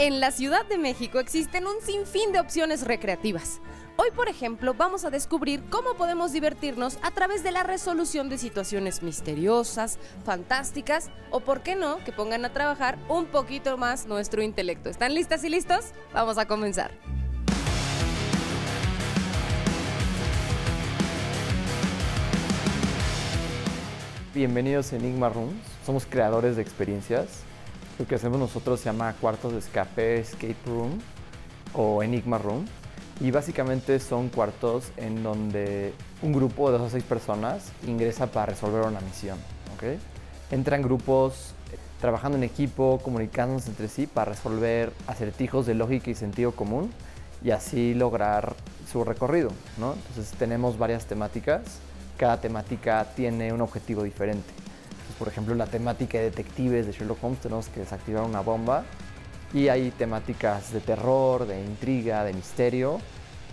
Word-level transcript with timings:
En 0.00 0.18
la 0.18 0.30
Ciudad 0.30 0.64
de 0.64 0.78
México 0.78 1.18
existen 1.18 1.66
un 1.66 1.82
sinfín 1.82 2.32
de 2.32 2.40
opciones 2.40 2.86
recreativas. 2.86 3.60
Hoy, 3.98 4.08
por 4.16 4.30
ejemplo, 4.30 4.72
vamos 4.72 5.04
a 5.04 5.10
descubrir 5.10 5.62
cómo 5.68 5.92
podemos 5.92 6.32
divertirnos 6.32 6.98
a 7.02 7.10
través 7.10 7.42
de 7.42 7.50
la 7.50 7.64
resolución 7.64 8.30
de 8.30 8.38
situaciones 8.38 9.02
misteriosas, 9.02 9.98
fantásticas 10.24 11.10
o, 11.30 11.40
por 11.40 11.60
qué 11.60 11.76
no, 11.76 11.98
que 12.02 12.12
pongan 12.12 12.46
a 12.46 12.52
trabajar 12.54 12.96
un 13.10 13.26
poquito 13.26 13.76
más 13.76 14.06
nuestro 14.06 14.40
intelecto. 14.40 14.88
¿Están 14.88 15.14
listas 15.14 15.44
y 15.44 15.50
listos? 15.50 15.92
Vamos 16.14 16.38
a 16.38 16.46
comenzar. 16.46 16.92
Bienvenidos 24.32 24.94
a 24.94 24.96
Enigma 24.96 25.28
Rooms. 25.28 25.60
Somos 25.84 26.06
creadores 26.06 26.56
de 26.56 26.62
experiencias 26.62 27.44
lo 28.00 28.06
que 28.06 28.14
hacemos 28.14 28.38
nosotros 28.38 28.80
se 28.80 28.86
llama 28.86 29.14
cuartos 29.20 29.52
de 29.52 29.58
escape, 29.58 30.20
escape 30.20 30.56
room 30.64 30.98
o 31.74 32.02
enigma 32.02 32.38
room. 32.38 32.64
Y 33.20 33.30
básicamente 33.30 34.00
son 34.00 34.30
cuartos 34.30 34.90
en 34.96 35.22
donde 35.22 35.92
un 36.22 36.32
grupo 36.32 36.72
de 36.72 36.78
dos 36.78 36.86
o 36.86 36.90
seis 36.90 37.04
personas 37.04 37.70
ingresa 37.86 38.28
para 38.28 38.46
resolver 38.46 38.86
una 38.86 39.00
misión. 39.00 39.38
¿okay? 39.74 39.98
Entran 40.50 40.80
grupos 40.80 41.52
eh, 41.70 41.76
trabajando 42.00 42.38
en 42.38 42.44
equipo, 42.44 42.98
comunicándose 43.04 43.68
entre 43.68 43.88
sí 43.88 44.06
para 44.06 44.32
resolver 44.32 44.94
acertijos 45.06 45.66
de 45.66 45.74
lógica 45.74 46.10
y 46.10 46.14
sentido 46.14 46.52
común 46.52 46.90
y 47.44 47.50
así 47.50 47.92
lograr 47.92 48.54
su 48.90 49.04
recorrido. 49.04 49.50
¿no? 49.76 49.92
Entonces 49.92 50.30
tenemos 50.38 50.78
varias 50.78 51.04
temáticas, 51.04 51.60
cada 52.16 52.40
temática 52.40 53.06
tiene 53.14 53.52
un 53.52 53.60
objetivo 53.60 54.04
diferente 54.04 54.48
por 55.20 55.28
ejemplo, 55.28 55.54
la 55.54 55.66
temática 55.66 56.16
de 56.16 56.24
detectives 56.24 56.86
de 56.86 56.92
Sherlock 56.92 57.22
Holmes, 57.22 57.40
tenemos 57.40 57.68
que 57.68 57.80
desactivar 57.80 58.24
una 58.24 58.40
bomba. 58.40 58.84
Y 59.52 59.68
hay 59.68 59.90
temáticas 59.90 60.72
de 60.72 60.80
terror, 60.80 61.46
de 61.46 61.62
intriga, 61.62 62.24
de 62.24 62.32
misterio. 62.32 63.00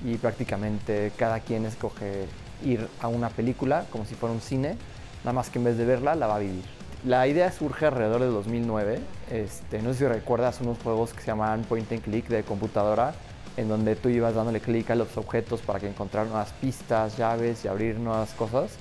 Y 0.05 0.15
prácticamente 0.15 1.11
cada 1.17 1.41
quien 1.41 1.65
escoge 1.65 2.27
ir 2.63 2.87
a 3.01 3.09
una 3.09 3.27
película 3.29 3.85
como 3.91 4.05
si 4.05 4.15
fuera 4.15 4.33
un 4.33 4.39
cine, 4.39 4.77
nada 5.25 5.33
más 5.33 5.49
que 5.49 5.59
en 5.59 5.65
vez 5.65 5.77
de 5.77 5.83
verla, 5.83 6.15
la 6.15 6.27
va 6.27 6.37
a 6.37 6.39
vivir. 6.39 6.63
La 7.05 7.27
idea 7.27 7.51
surge 7.51 7.85
alrededor 7.85 8.21
de 8.21 8.27
2009. 8.27 9.01
Este, 9.29 9.81
no 9.81 9.91
sé 9.91 9.99
si 9.99 10.07
recuerdas 10.07 10.61
unos 10.61 10.77
juegos 10.79 11.13
que 11.13 11.19
se 11.19 11.27
llamaban 11.27 11.63
Point 11.63 11.91
and 11.91 12.01
Click 12.01 12.29
de 12.29 12.43
computadora, 12.43 13.13
en 13.57 13.67
donde 13.67 13.97
tú 13.97 14.07
ibas 14.07 14.35
dándole 14.35 14.61
clic 14.61 14.89
a 14.91 14.95
los 14.95 15.17
objetos 15.17 15.59
para 15.59 15.81
que 15.81 15.89
encontraran 15.89 16.29
nuevas 16.29 16.53
pistas, 16.61 17.17
llaves 17.17 17.65
y 17.65 17.67
abrir 17.67 17.99
nuevas 17.99 18.33
cosas. 18.35 18.71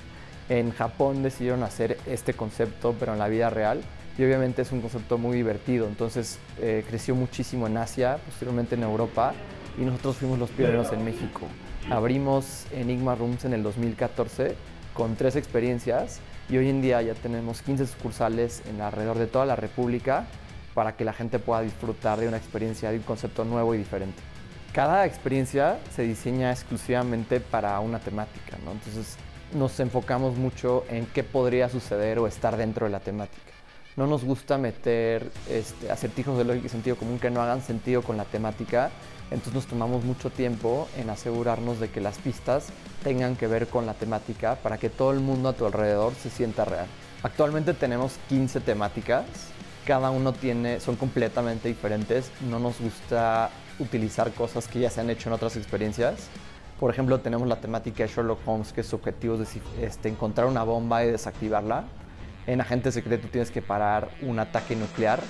En 0.49 0.71
Japón 0.71 1.23
decidieron 1.23 1.63
hacer 1.63 1.99
este 2.07 2.35
concepto, 2.35 2.95
pero 2.99 3.13
en 3.13 3.19
la 3.19 3.29
vida 3.29 3.51
real. 3.51 3.83
Y 4.19 4.25
obviamente 4.25 4.63
es 4.63 4.73
un 4.73 4.81
concepto 4.81 5.19
muy 5.19 5.37
divertido. 5.37 5.87
Entonces 5.87 6.39
eh, 6.61 6.85
creció 6.89 7.15
muchísimo 7.15 7.67
en 7.67 7.77
Asia, 7.77 8.19
posteriormente 8.25 8.75
en 8.75 8.83
Europa, 8.83 9.35
y 9.79 9.83
nosotros 9.83 10.17
fuimos 10.17 10.39
los 10.39 10.51
pioneros 10.51 10.93
en 10.93 11.05
México. 11.05 11.43
Abrimos 11.91 12.67
Enigma 12.73 13.15
Rooms 13.15 13.45
en 13.45 13.53
el 13.53 13.63
2014 13.63 14.57
con 14.95 15.15
tres 15.17 15.37
experiencias 15.37 16.21
y 16.49 16.57
hoy 16.57 16.71
en 16.71 16.81
día 16.81 17.03
ya 17.03 17.15
tenemos 17.15 17.63
15 17.63 17.87
sucursales 17.87 18.63
en 18.69 18.81
alrededor 18.81 19.19
de 19.19 19.27
toda 19.27 19.45
la 19.47 19.57
República 19.57 20.27
para 20.75 20.97
que 20.97 21.05
la 21.05 21.13
gente 21.13 21.39
pueda 21.39 21.61
disfrutar 21.61 22.19
de 22.19 22.29
una 22.29 22.37
experiencia, 22.37 22.91
de 22.91 22.97
un 22.99 23.03
concepto 23.03 23.45
nuevo 23.45 23.75
y 23.75 23.79
diferente. 23.79 24.21
Cada 24.73 25.07
experiencia 25.07 25.79
se 25.95 26.03
diseña 26.03 26.51
exclusivamente 26.51 27.41
para 27.41 27.79
una 27.81 27.99
temática, 27.99 28.59
¿no? 28.65 28.73
Entonces 28.73 29.17
nos 29.53 29.79
enfocamos 29.81 30.37
mucho 30.37 30.85
en 30.89 31.07
qué 31.07 31.23
podría 31.25 31.69
suceder 31.69 32.19
o 32.19 32.27
estar 32.27 32.57
dentro 32.57 32.87
de 32.87 32.93
la 32.93 33.01
temática. 33.01 33.53
No 33.97 34.07
nos 34.07 34.25
gusta 34.25 34.59
meter 34.59 35.31
este, 35.49 35.91
acertijos 35.91 36.37
de 36.37 36.45
lógica 36.45 36.67
y 36.67 36.69
sentido 36.69 36.97
común 36.97 37.19
que 37.19 37.31
no 37.31 37.41
hagan 37.41 37.63
sentido 37.63 38.03
con 38.03 38.17
la 38.17 38.25
temática, 38.25 38.91
entonces 39.31 39.55
nos 39.55 39.67
tomamos 39.67 40.05
mucho 40.05 40.31
tiempo 40.31 40.87
en 40.97 41.11
asegurarnos 41.11 41.81
de 41.81 41.89
que 41.89 42.01
las 42.01 42.19
pistas 42.19 42.69
tengan 43.03 43.37
que 43.37 43.47
ver 43.47 43.67
con 43.69 43.87
la 43.87 43.95
temática 43.95 44.57
para 44.57 44.79
que 44.79 44.91
todo 44.91 45.13
el 45.13 45.21
mundo 45.21 45.49
a 45.49 45.53
tu 45.55 45.65
alrededor 45.67 46.15
se 46.15 46.31
sienta 46.31 46.65
real. 46.65 46.87
Actualmente 47.23 47.75
tenemos 47.75 48.19
15 48.29 48.61
temáticas, 48.61 49.25
cada 49.87 50.11
uno 50.11 50.33
tiene, 50.33 50.79
son 50.79 50.97
completamente 50.97 51.69
diferentes, 51.69 52.31
no 52.51 52.59
nos 52.59 52.81
gusta 52.81 53.51
utilizar 53.79 54.33
cosas 54.33 54.69
que 54.69 54.81
ya 54.81 54.91
se 54.91 55.01
han 55.01 55.11
hecho 55.11 55.29
en 55.29 55.35
otras 55.35 55.57
experiencias, 55.57 56.29
por 56.79 56.91
ejemplo, 56.91 57.21
tenemos 57.21 57.49
la 57.49 57.61
temática 57.61 58.05
de 58.05 58.09
Sherlock 58.09 58.41
Holmes, 58.47 58.73
que 58.73 58.83
su 58.83 58.97
objetivo 58.97 59.41
es 59.43 59.57
este, 59.81 60.09
encontrar 60.09 60.47
una 60.47 60.63
bomba 60.63 61.05
y 61.05 61.11
desactivarla. 61.11 61.85
En 62.47 62.61
Agente 62.61 62.93
Secreto 62.93 63.29
tienes 63.29 63.51
que 63.51 63.63
parar 63.63 64.09
un 64.23 64.39
ataque 64.39 64.77
nuclear. 64.77 65.21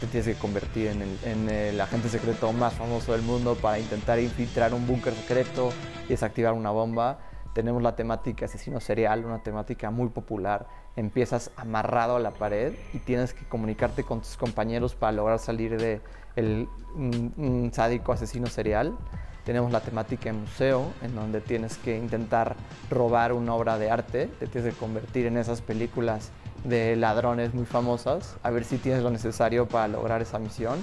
Te 0.00 0.08
tienes 0.08 0.26
que 0.26 0.34
convertir 0.34 0.88
en 0.88 1.02
el, 1.02 1.18
en 1.24 1.80
agente 1.80 2.08
secreto 2.08 2.52
más 2.52 2.74
famoso 2.74 3.12
del 3.12 3.22
mundo 3.22 3.54
para 3.54 3.78
intentar 3.78 4.18
infiltrar 4.18 4.74
un 4.74 4.86
búnker 4.86 5.14
secreto 5.14 5.70
y 6.06 6.08
desactivar 6.08 6.52
una 6.52 6.70
bomba. 6.70 7.20
Tenemos 7.54 7.80
la 7.80 7.94
temática 7.94 8.46
asesino 8.46 8.80
serial, 8.80 9.24
una 9.24 9.42
temática 9.42 9.90
muy 9.90 10.08
popular. 10.08 10.66
Empiezas 10.96 11.52
amarrado 11.56 12.16
a 12.16 12.20
la 12.20 12.32
pared 12.32 12.74
y 12.92 12.98
tienes 12.98 13.32
que 13.32 13.46
comunicarte 13.46 14.02
con 14.02 14.20
tus 14.20 14.36
compañeros 14.36 14.96
para 14.96 15.12
lograr 15.12 15.38
salir 15.38 15.80
de 15.80 16.00
un 16.36 17.70
sádico 17.72 18.12
asesino 18.12 18.48
serial. 18.48 18.98
Tenemos 19.44 19.70
la 19.72 19.80
temática 19.80 20.30
en 20.30 20.40
museo, 20.40 20.92
en 21.02 21.14
donde 21.14 21.42
tienes 21.42 21.76
que 21.76 21.98
intentar 21.98 22.56
robar 22.90 23.34
una 23.34 23.54
obra 23.54 23.78
de 23.78 23.90
arte, 23.90 24.26
te 24.38 24.46
tienes 24.46 24.72
que 24.72 24.80
convertir 24.80 25.26
en 25.26 25.36
esas 25.36 25.60
películas 25.60 26.30
de 26.64 26.96
ladrones 26.96 27.52
muy 27.52 27.66
famosas, 27.66 28.36
a 28.42 28.50
ver 28.50 28.64
si 28.64 28.78
tienes 28.78 29.02
lo 29.02 29.10
necesario 29.10 29.68
para 29.68 29.88
lograr 29.88 30.22
esa 30.22 30.38
misión. 30.38 30.78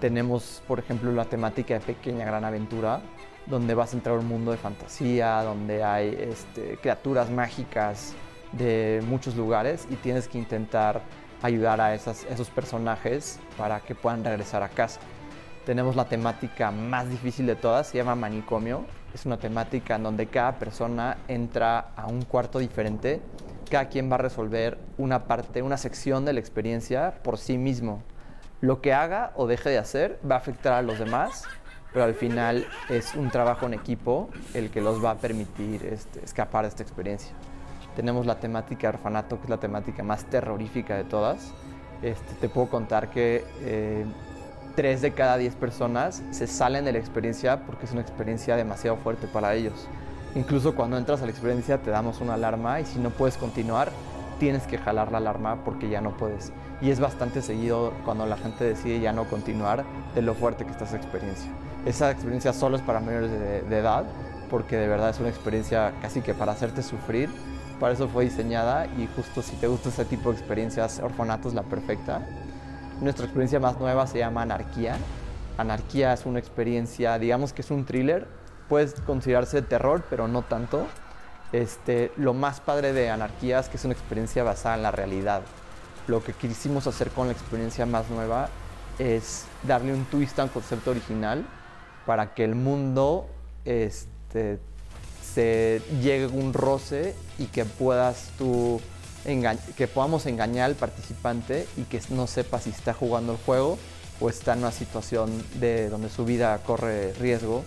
Tenemos, 0.00 0.60
por 0.66 0.80
ejemplo, 0.80 1.12
la 1.12 1.24
temática 1.26 1.74
de 1.74 1.80
Pequeña 1.80 2.24
Gran 2.24 2.44
Aventura, 2.44 3.00
donde 3.46 3.74
vas 3.74 3.92
a 3.92 3.96
entrar 3.96 4.16
a 4.16 4.18
un 4.18 4.26
mundo 4.26 4.50
de 4.50 4.56
fantasía, 4.56 5.42
donde 5.42 5.84
hay 5.84 6.18
este, 6.18 6.76
criaturas 6.78 7.30
mágicas 7.30 8.12
de 8.50 9.04
muchos 9.06 9.36
lugares 9.36 9.86
y 9.88 9.94
tienes 9.96 10.26
que 10.26 10.38
intentar 10.38 11.00
ayudar 11.42 11.80
a 11.80 11.94
esos 11.94 12.50
personajes 12.50 13.38
para 13.56 13.78
que 13.80 13.94
puedan 13.94 14.24
regresar 14.24 14.64
a 14.64 14.68
casa 14.68 14.98
tenemos 15.64 15.96
la 15.96 16.06
temática 16.06 16.70
más 16.70 17.08
difícil 17.08 17.46
de 17.46 17.56
todas, 17.56 17.88
se 17.88 17.98
llama 17.98 18.14
manicomio. 18.14 18.84
Es 19.14 19.26
una 19.26 19.38
temática 19.38 19.96
en 19.96 20.02
donde 20.02 20.26
cada 20.26 20.58
persona 20.58 21.16
entra 21.28 21.90
a 21.96 22.06
un 22.06 22.22
cuarto 22.22 22.58
diferente, 22.58 23.20
cada 23.70 23.88
quien 23.88 24.10
va 24.10 24.16
a 24.16 24.18
resolver 24.18 24.78
una 24.98 25.24
parte, 25.24 25.62
una 25.62 25.76
sección 25.76 26.24
de 26.24 26.32
la 26.32 26.40
experiencia 26.40 27.14
por 27.22 27.38
sí 27.38 27.58
mismo. 27.58 28.02
Lo 28.60 28.80
que 28.80 28.92
haga 28.92 29.32
o 29.36 29.46
deje 29.46 29.70
de 29.70 29.78
hacer 29.78 30.18
va 30.28 30.36
a 30.36 30.38
afectar 30.38 30.72
a 30.72 30.82
los 30.82 30.98
demás, 30.98 31.44
pero 31.92 32.04
al 32.04 32.14
final 32.14 32.66
es 32.88 33.14
un 33.14 33.30
trabajo 33.30 33.66
en 33.66 33.74
equipo 33.74 34.28
el 34.52 34.70
que 34.70 34.80
los 34.80 35.04
va 35.04 35.12
a 35.12 35.16
permitir 35.16 35.84
este, 35.86 36.24
escapar 36.24 36.62
de 36.62 36.68
esta 36.68 36.82
experiencia. 36.82 37.34
Tenemos 37.94 38.26
la 38.26 38.40
temática 38.40 38.88
orfanato, 38.88 39.36
que 39.36 39.44
es 39.44 39.50
la 39.50 39.60
temática 39.60 40.02
más 40.02 40.24
terrorífica 40.24 40.96
de 40.96 41.04
todas. 41.04 41.52
Este, 42.02 42.34
te 42.40 42.48
puedo 42.48 42.68
contar 42.68 43.10
que 43.10 43.44
eh, 43.60 44.04
tres 44.74 45.02
de 45.02 45.12
cada 45.12 45.36
diez 45.36 45.54
personas 45.54 46.22
se 46.30 46.46
salen 46.46 46.84
de 46.84 46.92
la 46.92 46.98
experiencia 46.98 47.64
porque 47.64 47.86
es 47.86 47.92
una 47.92 48.00
experiencia 48.00 48.56
demasiado 48.56 48.96
fuerte 48.96 49.26
para 49.26 49.54
ellos. 49.54 49.88
Incluso 50.34 50.74
cuando 50.74 50.98
entras 50.98 51.22
a 51.22 51.26
la 51.26 51.30
experiencia 51.30 51.78
te 51.78 51.90
damos 51.90 52.20
una 52.20 52.34
alarma 52.34 52.80
y 52.80 52.84
si 52.84 52.98
no 52.98 53.10
puedes 53.10 53.36
continuar, 53.36 53.92
tienes 54.38 54.66
que 54.66 54.78
jalar 54.78 55.12
la 55.12 55.18
alarma 55.18 55.64
porque 55.64 55.88
ya 55.88 56.00
no 56.00 56.16
puedes. 56.16 56.52
Y 56.80 56.90
es 56.90 56.98
bastante 56.98 57.40
seguido 57.40 57.92
cuando 58.04 58.26
la 58.26 58.36
gente 58.36 58.64
decide 58.64 59.00
ya 59.00 59.12
no 59.12 59.24
continuar 59.24 59.84
de 60.14 60.22
lo 60.22 60.34
fuerte 60.34 60.64
que 60.64 60.72
está 60.72 60.84
esa 60.84 60.96
experiencia. 60.96 61.50
Esa 61.86 62.10
experiencia 62.10 62.52
solo 62.52 62.76
es 62.76 62.82
para 62.82 63.00
mayores 63.00 63.30
de, 63.30 63.62
de 63.62 63.78
edad 63.78 64.04
porque 64.50 64.76
de 64.76 64.88
verdad 64.88 65.10
es 65.10 65.20
una 65.20 65.28
experiencia 65.28 65.92
casi 66.02 66.20
que 66.20 66.34
para 66.34 66.52
hacerte 66.52 66.82
sufrir. 66.82 67.30
Para 67.78 67.92
eso 67.92 68.08
fue 68.08 68.24
diseñada 68.24 68.86
y 68.86 69.08
justo 69.14 69.42
si 69.42 69.56
te 69.56 69.66
gusta 69.66 69.88
ese 69.88 70.04
tipo 70.04 70.30
de 70.30 70.38
experiencias, 70.38 71.00
Orfanato 71.00 71.48
es 71.48 71.54
la 71.54 71.62
perfecta. 71.62 72.22
Nuestra 73.00 73.24
experiencia 73.24 73.60
más 73.60 73.78
nueva 73.78 74.06
se 74.06 74.18
llama 74.18 74.42
Anarquía. 74.42 74.96
Anarquía 75.58 76.12
es 76.12 76.26
una 76.26 76.38
experiencia, 76.38 77.18
digamos 77.18 77.52
que 77.52 77.62
es 77.62 77.70
un 77.70 77.84
thriller, 77.84 78.26
puede 78.68 78.92
considerarse 79.02 79.58
de 79.60 79.66
terror, 79.66 80.04
pero 80.08 80.28
no 80.28 80.42
tanto. 80.42 80.86
Este, 81.52 82.12
lo 82.16 82.34
más 82.34 82.60
padre 82.60 82.92
de 82.92 83.10
Anarquía 83.10 83.60
es 83.60 83.68
que 83.68 83.76
es 83.76 83.84
una 83.84 83.94
experiencia 83.94 84.42
basada 84.42 84.76
en 84.76 84.82
la 84.82 84.90
realidad. 84.90 85.42
Lo 86.06 86.22
que 86.22 86.32
quisimos 86.32 86.86
hacer 86.86 87.10
con 87.10 87.28
la 87.28 87.32
experiencia 87.32 87.86
más 87.86 88.10
nueva 88.10 88.48
es 88.98 89.44
darle 89.62 89.92
un 89.92 90.04
twist 90.04 90.38
al 90.38 90.50
concepto 90.50 90.90
original 90.90 91.44
para 92.06 92.34
que 92.34 92.44
el 92.44 92.54
mundo 92.54 93.26
este, 93.64 94.58
se 95.22 95.82
llegue 96.00 96.24
a 96.24 96.28
un 96.28 96.52
roce 96.52 97.14
y 97.38 97.46
que 97.46 97.64
puedas 97.64 98.30
tú 98.38 98.80
que 99.76 99.88
podamos 99.88 100.26
engañar 100.26 100.66
al 100.66 100.74
participante 100.74 101.66
y 101.76 101.82
que 101.82 102.00
no 102.10 102.26
sepa 102.26 102.60
si 102.60 102.70
está 102.70 102.92
jugando 102.92 103.32
el 103.32 103.38
juego 103.38 103.78
o 104.20 104.28
está 104.28 104.52
en 104.52 104.60
una 104.60 104.72
situación 104.72 105.30
de 105.58 105.88
donde 105.88 106.08
su 106.08 106.24
vida 106.24 106.58
corre 106.64 107.12
riesgo 107.14 107.64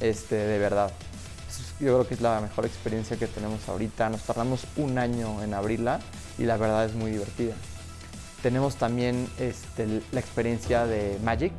este, 0.00 0.36
de 0.36 0.58
verdad. 0.58 0.92
Yo 1.80 1.94
creo 1.94 2.06
que 2.06 2.14
es 2.14 2.20
la 2.20 2.40
mejor 2.40 2.66
experiencia 2.66 3.16
que 3.16 3.26
tenemos 3.26 3.68
ahorita. 3.68 4.08
Nos 4.08 4.22
tardamos 4.22 4.66
un 4.76 4.98
año 4.98 5.42
en 5.42 5.54
abrirla 5.54 6.00
y 6.38 6.44
la 6.44 6.56
verdad 6.56 6.84
es 6.84 6.94
muy 6.94 7.10
divertida. 7.10 7.54
Tenemos 8.42 8.76
también 8.76 9.28
este, 9.38 10.02
la 10.12 10.20
experiencia 10.20 10.86
de 10.86 11.18
Magic, 11.22 11.52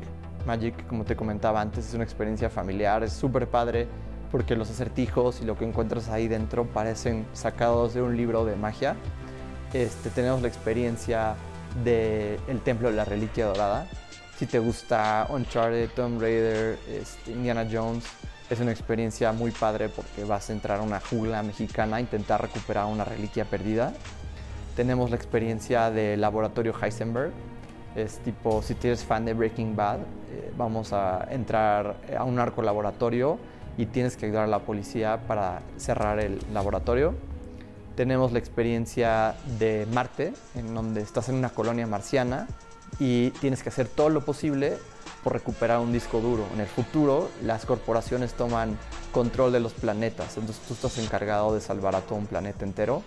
Magic, 0.45 0.87
como 0.87 1.03
te 1.05 1.15
comentaba 1.15 1.61
antes, 1.61 1.87
es 1.87 1.93
una 1.93 2.03
experiencia 2.03 2.49
familiar, 2.49 3.03
es 3.03 3.13
súper 3.13 3.47
padre 3.47 3.87
porque 4.31 4.55
los 4.55 4.69
acertijos 4.69 5.41
y 5.41 5.45
lo 5.45 5.57
que 5.57 5.65
encuentras 5.65 6.09
ahí 6.09 6.27
dentro 6.27 6.65
parecen 6.65 7.25
sacados 7.33 7.93
de 7.93 8.01
un 8.01 8.15
libro 8.15 8.45
de 8.45 8.55
magia. 8.55 8.95
Este, 9.73 10.09
tenemos 10.09 10.41
la 10.41 10.49
experiencia 10.49 11.35
del 11.83 12.59
Templo 12.61 12.89
de 12.89 12.95
la 12.95 13.05
Reliquia 13.05 13.45
Dorada. 13.45 13.87
Si 14.37 14.45
te 14.45 14.59
gusta 14.59 15.27
Uncharted, 15.29 15.89
Tomb 15.91 16.19
Raider, 16.19 16.77
este, 16.89 17.31
Indiana 17.31 17.65
Jones, 17.71 18.03
es 18.49 18.59
una 18.59 18.71
experiencia 18.71 19.31
muy 19.31 19.51
padre 19.51 19.87
porque 19.87 20.25
vas 20.25 20.49
a 20.49 20.53
entrar 20.53 20.79
a 20.79 20.81
una 20.81 20.99
jungla 20.99 21.41
mexicana 21.41 21.97
a 21.97 22.01
intentar 22.01 22.41
recuperar 22.41 22.85
una 22.85 23.05
reliquia 23.05 23.45
perdida. 23.45 23.93
Tenemos 24.75 25.09
la 25.09 25.15
experiencia 25.15 25.89
del 25.89 26.19
laboratorio 26.19 26.73
Heisenberg. 26.81 27.31
Es 27.95 28.19
tipo, 28.19 28.61
si 28.61 28.75
eres 28.83 29.05
fan 29.05 29.23
de 29.23 29.33
Breaking 29.33 29.75
Bad, 29.75 29.99
eh, 29.99 30.51
vamos 30.57 30.91
a 30.91 31.27
entrar 31.29 31.95
a 32.17 32.23
un 32.25 32.39
arco 32.39 32.61
laboratorio 32.61 33.37
y 33.77 33.85
tienes 33.85 34.17
que 34.17 34.25
ayudar 34.25 34.43
a 34.43 34.47
la 34.47 34.59
policía 34.59 35.21
para 35.27 35.61
cerrar 35.77 36.19
el 36.19 36.39
laboratorio. 36.53 37.30
Tenemos 37.95 38.31
la 38.31 38.39
experiencia 38.39 39.35
de 39.59 39.85
Marte, 39.91 40.33
en 40.55 40.73
donde 40.73 41.01
estás 41.01 41.29
en 41.29 41.35
una 41.35 41.49
colonia 41.49 41.85
marciana 41.87 42.47
y 42.99 43.31
tienes 43.31 43.63
que 43.63 43.69
hacer 43.69 43.87
todo 43.87 44.09
lo 44.09 44.23
posible 44.23 44.77
por 45.23 45.33
recuperar 45.33 45.79
un 45.79 45.91
disco 45.91 46.19
duro. 46.19 46.45
En 46.53 46.61
el 46.61 46.67
futuro, 46.67 47.29
las 47.43 47.65
corporaciones 47.65 48.33
toman 48.33 48.77
control 49.11 49.51
de 49.51 49.59
los 49.59 49.73
planetas, 49.73 50.37
entonces 50.37 50.63
tú 50.67 50.73
estás 50.73 50.97
encargado 50.97 51.53
de 51.53 51.61
salvar 51.61 51.95
a 51.95 52.01
todo 52.01 52.17
un 52.17 52.27
planeta 52.27 52.65
entero. 52.65 53.03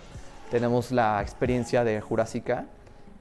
Tenemos 0.51 0.91
la 0.91 1.21
experiencia 1.21 1.83
de 1.83 1.99
Jurásica. 2.01 2.65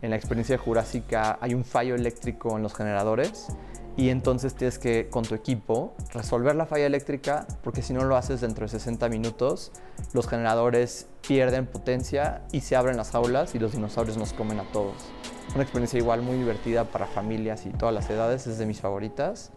En 0.02 0.10
la 0.10 0.16
experiencia 0.16 0.56
de 0.56 0.62
Jurásica 0.62 1.38
hay 1.40 1.54
un 1.54 1.64
fallo 1.64 1.94
eléctrico 1.94 2.56
en 2.56 2.62
los 2.62 2.74
generadores 2.74 3.48
y 3.96 4.08
entonces 4.08 4.54
tienes 4.54 4.78
que 4.78 5.08
con 5.08 5.24
tu 5.24 5.34
equipo 5.34 5.94
resolver 6.12 6.56
la 6.56 6.66
falla 6.66 6.86
eléctrica 6.86 7.46
porque 7.62 7.82
si 7.82 7.92
no 7.92 8.04
lo 8.04 8.16
haces 8.16 8.40
dentro 8.40 8.64
de 8.64 8.68
60 8.68 9.08
minutos 9.08 9.72
los 10.12 10.26
generadores 10.26 11.06
pierden 11.26 11.66
potencia 11.66 12.42
y 12.52 12.60
se 12.60 12.76
abren 12.76 12.96
las 12.96 13.14
aulas 13.14 13.54
y 13.54 13.58
los 13.58 13.72
dinosaurios 13.72 14.16
nos 14.16 14.32
comen 14.32 14.60
a 14.60 14.64
todos. 14.64 14.94
Una 15.54 15.62
experiencia 15.62 15.98
igual 15.98 16.22
muy 16.22 16.36
divertida 16.36 16.84
para 16.84 17.06
familias 17.06 17.66
y 17.66 17.70
todas 17.70 17.94
las 17.94 18.10
edades, 18.10 18.46
es 18.46 18.58
de 18.58 18.66
mis 18.66 18.80
favoritas. 18.80 19.52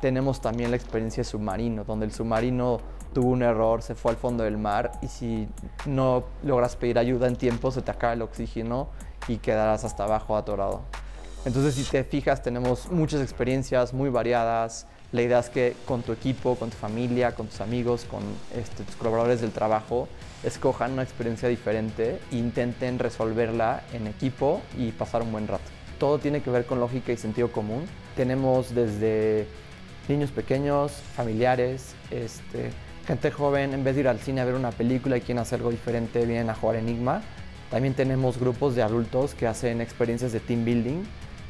Tenemos 0.00 0.40
también 0.40 0.70
la 0.70 0.76
experiencia 0.76 1.24
submarino, 1.24 1.84
donde 1.84 2.06
el 2.06 2.12
submarino 2.12 2.78
tuvo 3.12 3.30
un 3.30 3.42
error, 3.42 3.82
se 3.82 3.94
fue 3.94 4.12
al 4.12 4.16
fondo 4.16 4.44
del 4.44 4.58
mar 4.58 4.92
y 5.02 5.08
si 5.08 5.48
no 5.86 6.24
logras 6.42 6.76
pedir 6.76 6.98
ayuda 6.98 7.26
en 7.26 7.36
tiempo 7.36 7.70
se 7.70 7.80
te 7.80 7.90
acaba 7.90 8.12
el 8.12 8.22
oxígeno 8.22 8.88
y 9.28 9.38
quedarás 9.38 9.84
hasta 9.84 10.04
abajo 10.04 10.36
atorado. 10.36 10.82
Entonces, 11.44 11.74
si 11.74 11.82
te 11.84 12.04
fijas, 12.04 12.42
tenemos 12.42 12.90
muchas 12.90 13.20
experiencias 13.20 13.92
muy 13.92 14.08
variadas. 14.08 14.86
La 15.12 15.20
idea 15.20 15.38
es 15.38 15.50
que 15.50 15.76
con 15.84 16.02
tu 16.02 16.12
equipo, 16.12 16.56
con 16.56 16.70
tu 16.70 16.76
familia, 16.76 17.34
con 17.34 17.48
tus 17.48 17.60
amigos, 17.60 18.06
con 18.10 18.22
este, 18.58 18.82
tus 18.82 18.96
colaboradores 18.96 19.42
del 19.42 19.50
trabajo, 19.52 20.08
escojan 20.42 20.92
una 20.92 21.02
experiencia 21.02 21.48
diferente 21.48 22.18
e 22.32 22.36
intenten 22.36 22.98
resolverla 22.98 23.82
en 23.92 24.06
equipo 24.06 24.62
y 24.78 24.90
pasar 24.92 25.22
un 25.22 25.32
buen 25.32 25.46
rato. 25.46 25.64
Todo 25.98 26.18
tiene 26.18 26.40
que 26.40 26.50
ver 26.50 26.64
con 26.64 26.80
lógica 26.80 27.12
y 27.12 27.18
sentido 27.18 27.52
común. 27.52 27.84
Tenemos 28.16 28.74
desde 28.74 29.46
niños 30.08 30.30
pequeños, 30.30 30.92
familiares, 31.14 31.94
este, 32.10 32.70
gente 33.06 33.30
joven, 33.30 33.74
en 33.74 33.84
vez 33.84 33.96
de 33.96 34.00
ir 34.00 34.08
al 34.08 34.18
cine 34.18 34.40
a 34.40 34.46
ver 34.46 34.54
una 34.54 34.70
película 34.70 35.18
y 35.18 35.20
quieren 35.20 35.42
hacer 35.42 35.58
algo 35.58 35.70
diferente, 35.70 36.24
vienen 36.24 36.48
a 36.48 36.54
jugar 36.54 36.76
Enigma. 36.76 37.22
También 37.70 37.92
tenemos 37.92 38.38
grupos 38.38 38.74
de 38.74 38.82
adultos 38.82 39.34
que 39.34 39.46
hacen 39.46 39.82
experiencias 39.82 40.32
de 40.32 40.40
team 40.40 40.64
building 40.64 41.02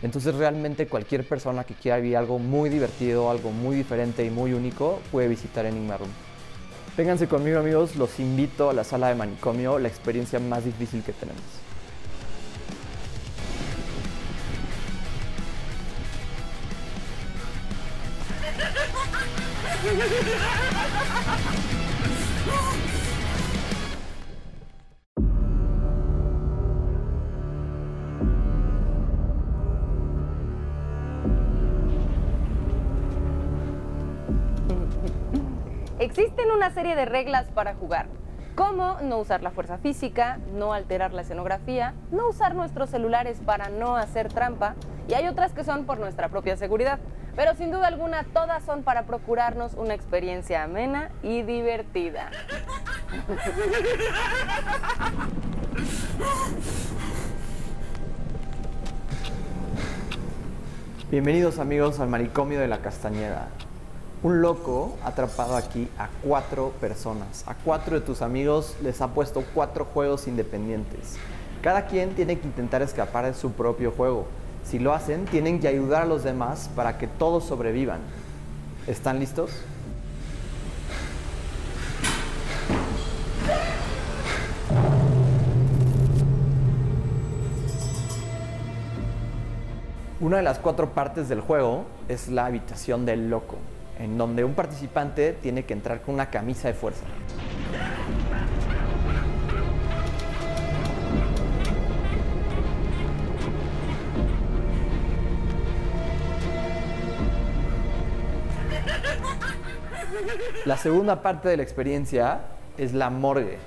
entonces 0.02 0.34
realmente 0.34 0.86
cualquier 0.86 1.26
persona 1.26 1.64
que 1.64 1.74
quiera 1.74 1.98
vivir 1.98 2.16
algo 2.16 2.38
muy 2.38 2.70
divertido, 2.70 3.30
algo 3.30 3.50
muy 3.50 3.76
diferente 3.76 4.24
y 4.24 4.30
muy 4.30 4.52
único 4.52 5.00
puede 5.10 5.28
visitar 5.28 5.66
Enigma 5.66 5.96
Room. 5.96 6.10
Vénganse 6.96 7.26
conmigo 7.26 7.58
amigos, 7.58 7.96
los 7.96 8.20
invito 8.20 8.70
a 8.70 8.72
la 8.72 8.84
sala 8.84 9.08
de 9.08 9.14
manicomio, 9.16 9.78
la 9.78 9.88
experiencia 9.88 10.38
más 10.38 10.64
difícil 10.64 11.02
que 11.02 11.12
tenemos. 11.12 11.42
Una 36.54 36.70
serie 36.70 36.94
de 36.94 37.04
reglas 37.04 37.46
para 37.48 37.74
jugar, 37.74 38.06
como 38.54 38.98
no 39.02 39.18
usar 39.18 39.42
la 39.42 39.50
fuerza 39.50 39.78
física, 39.78 40.38
no 40.52 40.72
alterar 40.72 41.12
la 41.12 41.22
escenografía, 41.22 41.94
no 42.12 42.28
usar 42.28 42.54
nuestros 42.54 42.90
celulares 42.90 43.40
para 43.44 43.70
no 43.70 43.96
hacer 43.96 44.32
trampa, 44.32 44.76
y 45.08 45.14
hay 45.14 45.26
otras 45.26 45.52
que 45.52 45.64
son 45.64 45.84
por 45.84 45.98
nuestra 45.98 46.28
propia 46.28 46.56
seguridad. 46.56 47.00
Pero 47.34 47.56
sin 47.56 47.72
duda 47.72 47.88
alguna, 47.88 48.22
todas 48.32 48.62
son 48.62 48.84
para 48.84 49.02
procurarnos 49.02 49.74
una 49.74 49.94
experiencia 49.94 50.62
amena 50.62 51.10
y 51.24 51.42
divertida. 51.42 52.30
Bienvenidos 61.10 61.58
amigos 61.58 61.98
al 61.98 62.08
manicomio 62.08 62.60
de 62.60 62.68
la 62.68 62.78
Castañeda. 62.78 63.48
Un 64.24 64.40
loco 64.40 64.96
ha 65.04 65.08
atrapado 65.08 65.54
aquí 65.54 65.86
a 65.98 66.08
cuatro 66.22 66.70
personas. 66.80 67.44
A 67.46 67.54
cuatro 67.54 68.00
de 68.00 68.06
tus 68.06 68.22
amigos 68.22 68.74
les 68.82 69.02
ha 69.02 69.08
puesto 69.08 69.44
cuatro 69.52 69.84
juegos 69.84 70.26
independientes. 70.26 71.18
Cada 71.60 71.84
quien 71.84 72.14
tiene 72.14 72.38
que 72.38 72.46
intentar 72.46 72.80
escapar 72.80 73.26
de 73.26 73.34
su 73.34 73.52
propio 73.52 73.90
juego. 73.90 74.26
Si 74.64 74.78
lo 74.78 74.94
hacen, 74.94 75.26
tienen 75.26 75.60
que 75.60 75.68
ayudar 75.68 76.04
a 76.04 76.06
los 76.06 76.24
demás 76.24 76.70
para 76.74 76.96
que 76.96 77.06
todos 77.06 77.44
sobrevivan. 77.44 78.00
¿Están 78.86 79.20
listos? 79.20 79.50
Una 90.18 90.38
de 90.38 90.42
las 90.42 90.58
cuatro 90.58 90.94
partes 90.94 91.28
del 91.28 91.42
juego 91.42 91.84
es 92.08 92.28
la 92.28 92.46
habitación 92.46 93.04
del 93.04 93.28
loco, 93.28 93.58
en 93.98 94.18
donde 94.18 94.44
un 94.44 94.54
participante 94.54 95.32
tiene 95.32 95.64
que 95.64 95.72
entrar 95.72 96.02
con 96.02 96.14
una 96.14 96.30
camisa 96.30 96.68
de 96.68 96.74
fuerza. 96.74 97.04
La 110.64 110.78
segunda 110.78 111.20
parte 111.20 111.50
de 111.50 111.58
la 111.58 111.62
experiencia 111.62 112.40
es 112.78 112.94
la 112.94 113.10
morgue. 113.10 113.58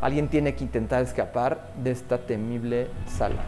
Alguien 0.00 0.28
tiene 0.28 0.54
que 0.54 0.62
intentar 0.62 1.02
escapar 1.02 1.72
de 1.82 1.90
esta 1.90 2.18
temible 2.18 2.88
sala. 3.08 3.42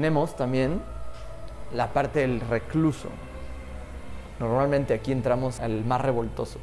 Tenemos 0.00 0.34
también 0.34 0.80
la 1.74 1.92
parte 1.92 2.20
del 2.20 2.40
recluso. 2.40 3.10
Normalmente 4.38 4.94
aquí 4.94 5.12
entramos 5.12 5.60
al 5.60 5.84
más 5.84 6.00
revoltoso. 6.00 6.58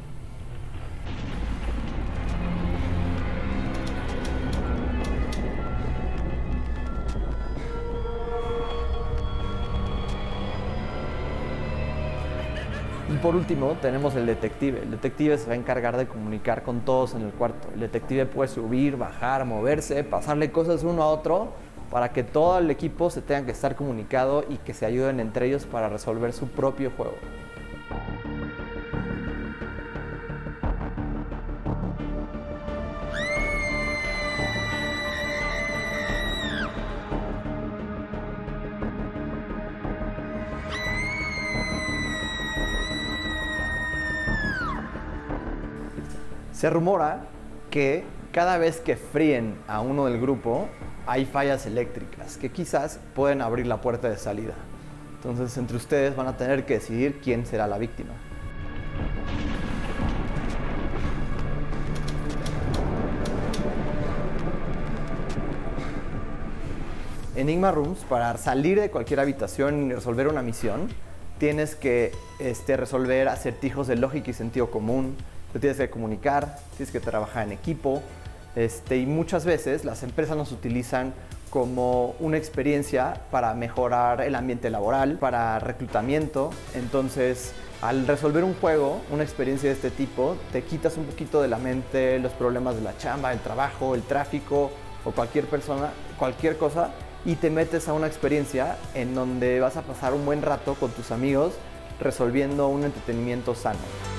Y 13.07 13.17
por 13.17 13.35
último 13.35 13.77
tenemos 13.83 14.15
el 14.15 14.25
detective. 14.25 14.81
El 14.81 14.89
detective 14.89 15.37
se 15.37 15.45
va 15.45 15.53
a 15.53 15.57
encargar 15.57 15.95
de 15.95 16.07
comunicar 16.07 16.63
con 16.63 16.79
todos 16.79 17.13
en 17.13 17.21
el 17.21 17.29
cuarto. 17.33 17.67
El 17.71 17.81
detective 17.81 18.25
puede 18.25 18.47
subir, 18.47 18.97
bajar, 18.97 19.45
moverse, 19.45 20.03
pasarle 20.03 20.51
cosas 20.51 20.83
uno 20.83 21.03
a 21.03 21.09
otro 21.09 21.66
para 21.91 22.11
que 22.11 22.23
todo 22.23 22.59
el 22.59 22.69
equipo 22.69 23.09
se 23.09 23.21
tenga 23.21 23.45
que 23.45 23.51
estar 23.51 23.75
comunicado 23.75 24.43
y 24.49 24.57
que 24.57 24.73
se 24.73 24.85
ayuden 24.85 25.19
entre 25.19 25.47
ellos 25.47 25.65
para 25.65 25.89
resolver 25.89 26.33
su 26.33 26.47
propio 26.47 26.91
juego. 26.95 27.15
Se 46.51 46.71
rumora 46.71 47.27
que 47.69 48.03
cada 48.31 48.57
vez 48.57 48.79
que 48.79 48.95
fríen 48.95 49.55
a 49.67 49.79
uno 49.79 50.05
del 50.05 50.19
grupo, 50.19 50.67
hay 51.07 51.25
fallas 51.25 51.65
eléctricas 51.65 52.37
que 52.37 52.51
quizás 52.51 52.99
pueden 53.15 53.41
abrir 53.41 53.65
la 53.65 53.79
puerta 53.79 54.09
de 54.09 54.17
salida. 54.17 54.53
Entonces 55.15 55.57
entre 55.57 55.77
ustedes 55.77 56.15
van 56.15 56.27
a 56.27 56.35
tener 56.35 56.65
que 56.65 56.75
decidir 56.75 57.19
quién 57.23 57.45
será 57.45 57.65
la 57.65 57.77
víctima. 57.77 58.11
Enigma 67.37 67.71
Rooms, 67.71 67.99
para 68.09 68.35
salir 68.37 68.81
de 68.81 68.89
cualquier 68.89 69.19
habitación 69.19 69.91
y 69.91 69.93
resolver 69.93 70.27
una 70.27 70.41
misión, 70.41 70.89
tienes 71.37 71.75
que 71.75 72.11
este, 72.39 72.75
resolver 72.75 73.29
acertijos 73.29 73.87
de 73.87 73.95
lógica 73.95 74.31
y 74.31 74.33
sentido 74.33 74.71
común, 74.71 75.15
te 75.53 75.59
tienes 75.59 75.77
que 75.77 75.89
comunicar, 75.89 76.57
tienes 76.75 76.91
que 76.91 76.99
trabajar 76.99 77.45
en 77.45 77.53
equipo, 77.53 78.01
este, 78.57 78.97
y 78.97 79.05
muchas 79.05 79.45
veces 79.45 79.85
las 79.85 80.01
empresas 80.01 80.35
nos 80.35 80.51
utilizan 80.51 81.13
como 81.51 82.15
una 82.19 82.37
experiencia 82.37 83.21
para 83.29 83.53
mejorar 83.53 84.21
el 84.21 84.33
ambiente 84.33 84.71
laboral, 84.71 85.19
para 85.19 85.59
reclutamiento. 85.59 86.49
Entonces, 86.73 87.53
al 87.83 88.07
resolver 88.07 88.43
un 88.43 88.55
juego, 88.55 88.99
una 89.11 89.21
experiencia 89.21 89.69
de 89.69 89.75
este 89.75 89.91
tipo, 89.91 90.35
te 90.51 90.63
quitas 90.63 90.97
un 90.97 91.05
poquito 91.05 91.39
de 91.39 91.49
la 91.49 91.59
mente 91.59 92.17
los 92.17 92.33
problemas 92.33 92.75
de 92.75 92.81
la 92.81 92.97
chamba, 92.97 93.31
el 93.31 93.39
trabajo, 93.39 93.93
el 93.93 94.01
tráfico 94.01 94.71
o 95.05 95.11
cualquier 95.11 95.45
persona, 95.45 95.91
cualquier 96.17 96.57
cosa 96.57 96.89
y 97.25 97.35
te 97.35 97.51
metes 97.51 97.87
a 97.87 97.93
una 97.93 98.07
experiencia 98.07 98.75
en 98.95 99.13
donde 99.13 99.59
vas 99.59 99.77
a 99.77 99.83
pasar 99.83 100.15
un 100.15 100.25
buen 100.25 100.41
rato 100.41 100.73
con 100.73 100.89
tus 100.89 101.11
amigos 101.11 101.53
resolviendo 101.99 102.69
un 102.69 102.85
entretenimiento 102.85 103.53
sano. 103.53 104.16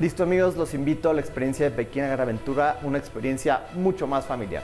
Listo 0.00 0.22
amigos, 0.22 0.56
los 0.56 0.72
invito 0.72 1.10
a 1.10 1.12
la 1.12 1.20
experiencia 1.20 1.68
de 1.68 1.84
Gran 1.84 2.18
Aventura, 2.18 2.78
una 2.84 2.96
experiencia 2.96 3.66
mucho 3.74 4.06
más 4.06 4.24
familiar. 4.24 4.62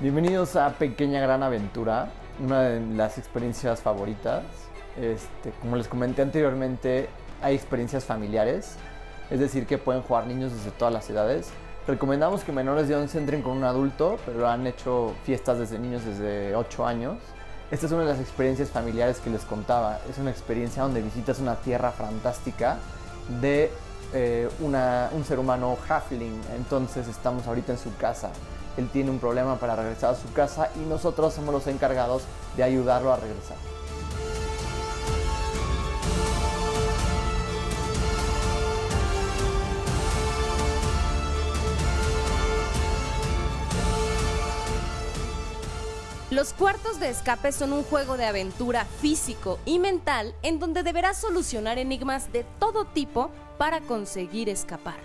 Bienvenidos 0.00 0.56
a 0.56 0.70
Pequeña 0.70 1.20
Gran 1.20 1.44
Aventura, 1.44 2.08
una 2.44 2.62
de 2.62 2.80
las 2.96 3.16
experiencias 3.16 3.80
favoritas. 3.80 4.42
Este, 5.00 5.52
como 5.60 5.76
les 5.76 5.86
comenté 5.86 6.22
anteriormente, 6.22 7.08
hay 7.40 7.54
experiencias 7.54 8.04
familiares, 8.04 8.74
es 9.30 9.38
decir, 9.38 9.66
que 9.66 9.78
pueden 9.78 10.02
jugar 10.02 10.26
niños 10.26 10.52
desde 10.52 10.72
todas 10.72 10.92
las 10.92 11.08
edades. 11.08 11.52
Recomendamos 11.86 12.44
que 12.44 12.52
menores 12.52 12.88
de 12.88 12.96
11 12.96 13.18
entren 13.18 13.42
con 13.42 13.56
un 13.56 13.64
adulto, 13.64 14.18
pero 14.24 14.48
han 14.48 14.66
hecho 14.66 15.14
fiestas 15.24 15.58
desde 15.58 15.78
niños 15.78 16.04
desde 16.04 16.56
8 16.56 16.86
años. 16.86 17.18
Esta 17.70 17.86
es 17.86 17.92
una 17.92 18.02
de 18.02 18.08
las 18.08 18.20
experiencias 18.20 18.70
familiares 18.70 19.20
que 19.20 19.30
les 19.30 19.42
contaba. 19.42 19.98
Es 20.08 20.18
una 20.18 20.30
experiencia 20.30 20.82
donde 20.82 21.02
visitas 21.02 21.38
una 21.40 21.56
tierra 21.56 21.90
fantástica 21.90 22.78
de 23.40 23.70
eh, 24.12 24.48
un 24.60 25.24
ser 25.24 25.38
humano 25.38 25.76
halfling. 25.88 26.40
Entonces 26.56 27.06
estamos 27.08 27.46
ahorita 27.46 27.72
en 27.72 27.78
su 27.78 27.94
casa 27.96 28.30
él 28.76 28.88
tiene 28.88 29.10
un 29.10 29.18
problema 29.18 29.56
para 29.56 29.76
regresar 29.76 30.10
a 30.10 30.14
su 30.16 30.32
casa 30.32 30.70
y 30.76 30.88
nosotros 30.88 31.32
somos 31.34 31.54
los 31.54 31.66
encargados 31.66 32.22
de 32.56 32.64
ayudarlo 32.64 33.12
a 33.12 33.16
regresar. 33.16 33.56
Los 46.34 46.52
cuartos 46.52 46.98
de 46.98 47.10
escape 47.10 47.52
son 47.52 47.72
un 47.72 47.84
juego 47.84 48.16
de 48.16 48.24
aventura 48.24 48.86
físico 49.00 49.60
y 49.64 49.78
mental 49.78 50.34
en 50.42 50.58
donde 50.58 50.82
deberás 50.82 51.16
solucionar 51.16 51.78
enigmas 51.78 52.32
de 52.32 52.44
todo 52.58 52.86
tipo 52.86 53.30
para 53.56 53.80
conseguir 53.80 54.48
escapar. 54.48 54.96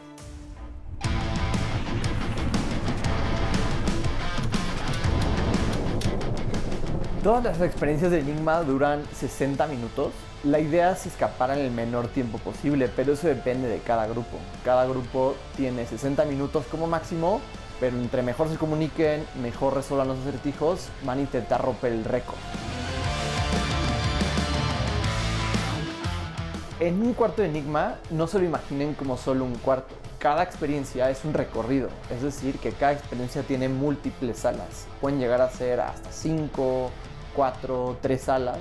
Todas 7.23 7.43
las 7.43 7.61
experiencias 7.61 8.09
de 8.09 8.21
Enigma 8.21 8.63
duran 8.63 9.03
60 9.13 9.67
minutos. 9.67 10.13
La 10.43 10.59
idea 10.59 10.93
es 10.93 11.05
escapar 11.05 11.51
en 11.51 11.59
el 11.59 11.69
menor 11.69 12.07
tiempo 12.07 12.39
posible, 12.39 12.89
pero 12.95 13.13
eso 13.13 13.27
depende 13.27 13.67
de 13.67 13.77
cada 13.77 14.07
grupo. 14.07 14.39
Cada 14.65 14.87
grupo 14.87 15.35
tiene 15.55 15.85
60 15.85 16.25
minutos 16.25 16.65
como 16.71 16.87
máximo, 16.87 17.39
pero 17.79 17.97
entre 17.97 18.21
mejor 18.21 18.49
se 18.49 18.57
comuniquen, 18.57 19.25
mejor 19.41 19.75
resuelvan 19.75 20.09
los 20.09 20.19
acertijos, 20.19 20.89
van 21.03 21.19
a 21.19 21.21
intentar 21.21 21.61
romper 21.63 21.93
el 21.93 22.03
récord. 22.03 22.37
En 26.79 27.01
un 27.01 27.13
cuarto 27.13 27.41
de 27.41 27.49
Enigma, 27.49 27.95
no 28.09 28.27
se 28.27 28.39
lo 28.39 28.45
imaginen 28.45 28.93
como 28.93 29.17
solo 29.17 29.43
un 29.43 29.55
cuarto. 29.55 29.95
Cada 30.17 30.43
experiencia 30.43 31.09
es 31.09 31.25
un 31.25 31.33
recorrido, 31.33 31.89
es 32.09 32.21
decir, 32.21 32.57
que 32.59 32.71
cada 32.71 32.93
experiencia 32.93 33.43
tiene 33.43 33.69
múltiples 33.69 34.39
salas. 34.39 34.87
Pueden 35.01 35.19
llegar 35.19 35.41
a 35.41 35.49
ser 35.49 35.79
hasta 35.79 36.11
5, 36.11 36.91
cuatro, 37.35 37.97
tres 38.01 38.21
salas 38.23 38.59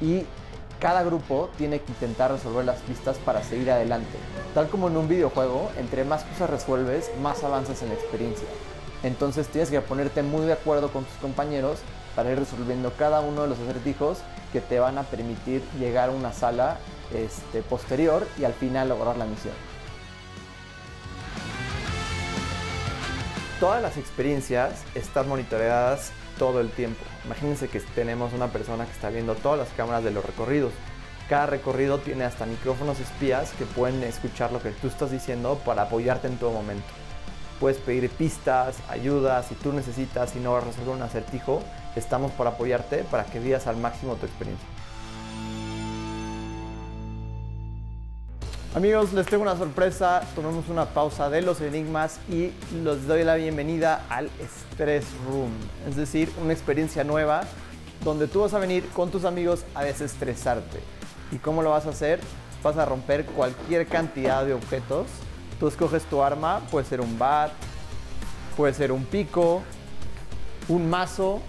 y 0.00 0.24
cada 0.82 1.04
grupo 1.04 1.48
tiene 1.56 1.80
que 1.80 1.92
intentar 1.92 2.32
resolver 2.32 2.64
las 2.64 2.80
pistas 2.80 3.16
para 3.18 3.44
seguir 3.44 3.70
adelante. 3.70 4.18
Tal 4.52 4.68
como 4.68 4.88
en 4.88 4.96
un 4.96 5.06
videojuego, 5.06 5.70
entre 5.78 6.02
más 6.02 6.24
cosas 6.24 6.50
resuelves, 6.50 7.08
más 7.22 7.44
avanzas 7.44 7.82
en 7.82 7.90
la 7.90 7.94
experiencia. 7.94 8.48
Entonces 9.04 9.46
tienes 9.46 9.70
que 9.70 9.80
ponerte 9.80 10.24
muy 10.24 10.44
de 10.44 10.54
acuerdo 10.54 10.92
con 10.92 11.04
tus 11.04 11.14
compañeros 11.18 11.78
para 12.16 12.32
ir 12.32 12.38
resolviendo 12.40 12.92
cada 12.98 13.20
uno 13.20 13.42
de 13.42 13.48
los 13.48 13.60
acertijos 13.60 14.18
que 14.52 14.60
te 14.60 14.80
van 14.80 14.98
a 14.98 15.04
permitir 15.04 15.62
llegar 15.78 16.08
a 16.08 16.12
una 16.12 16.32
sala 16.32 16.78
este, 17.14 17.62
posterior 17.62 18.26
y 18.36 18.42
al 18.42 18.52
final 18.52 18.88
lograr 18.88 19.16
la 19.16 19.24
misión. 19.24 19.54
Todas 23.62 23.80
las 23.80 23.96
experiencias 23.96 24.82
están 24.96 25.28
monitoreadas 25.28 26.10
todo 26.36 26.60
el 26.60 26.72
tiempo. 26.72 27.04
Imagínense 27.24 27.68
que 27.68 27.78
tenemos 27.78 28.32
una 28.32 28.48
persona 28.48 28.86
que 28.86 28.90
está 28.90 29.08
viendo 29.08 29.36
todas 29.36 29.56
las 29.56 29.68
cámaras 29.68 30.02
de 30.02 30.10
los 30.10 30.26
recorridos. 30.26 30.72
Cada 31.28 31.46
recorrido 31.46 31.98
tiene 31.98 32.24
hasta 32.24 32.44
micrófonos 32.44 32.98
espías 32.98 33.52
que 33.52 33.64
pueden 33.64 34.02
escuchar 34.02 34.50
lo 34.50 34.60
que 34.60 34.70
tú 34.70 34.88
estás 34.88 35.12
diciendo 35.12 35.60
para 35.64 35.82
apoyarte 35.82 36.26
en 36.26 36.38
todo 36.38 36.50
momento. 36.50 36.88
Puedes 37.60 37.78
pedir 37.78 38.10
pistas, 38.10 38.78
ayuda, 38.88 39.44
si 39.44 39.54
tú 39.54 39.72
necesitas 39.72 40.34
y 40.34 40.40
no 40.40 40.54
vas 40.54 40.64
a 40.64 40.66
resolver 40.66 40.96
un 40.96 41.02
acertijo, 41.02 41.62
estamos 41.94 42.32
para 42.32 42.50
apoyarte 42.50 43.04
para 43.04 43.26
que 43.26 43.38
vivas 43.38 43.68
al 43.68 43.76
máximo 43.76 44.16
tu 44.16 44.26
experiencia. 44.26 44.66
Amigos, 48.74 49.12
les 49.12 49.26
tengo 49.26 49.42
una 49.42 49.54
sorpresa. 49.54 50.22
Tomemos 50.34 50.70
una 50.70 50.86
pausa 50.86 51.28
de 51.28 51.42
los 51.42 51.60
enigmas 51.60 52.18
y 52.30 52.52
les 52.82 53.06
doy 53.06 53.22
la 53.22 53.34
bienvenida 53.34 54.06
al 54.08 54.30
Stress 54.72 55.04
Room. 55.26 55.50
Es 55.86 55.94
decir, 55.96 56.32
una 56.42 56.54
experiencia 56.54 57.04
nueva 57.04 57.42
donde 58.02 58.28
tú 58.28 58.40
vas 58.40 58.54
a 58.54 58.58
venir 58.58 58.88
con 58.94 59.10
tus 59.10 59.26
amigos 59.26 59.66
a 59.74 59.84
desestresarte. 59.84 60.80
¿Y 61.30 61.36
cómo 61.36 61.60
lo 61.60 61.68
vas 61.68 61.84
a 61.84 61.90
hacer? 61.90 62.18
Vas 62.62 62.78
a 62.78 62.86
romper 62.86 63.26
cualquier 63.26 63.86
cantidad 63.86 64.46
de 64.46 64.54
objetos. 64.54 65.06
Tú 65.60 65.68
escoges 65.68 66.04
tu 66.04 66.22
arma, 66.22 66.60
puede 66.70 66.86
ser 66.86 67.02
un 67.02 67.18
bat, 67.18 67.52
puede 68.56 68.72
ser 68.72 68.90
un 68.90 69.04
pico, 69.04 69.60
un 70.68 70.88
mazo. 70.88 71.42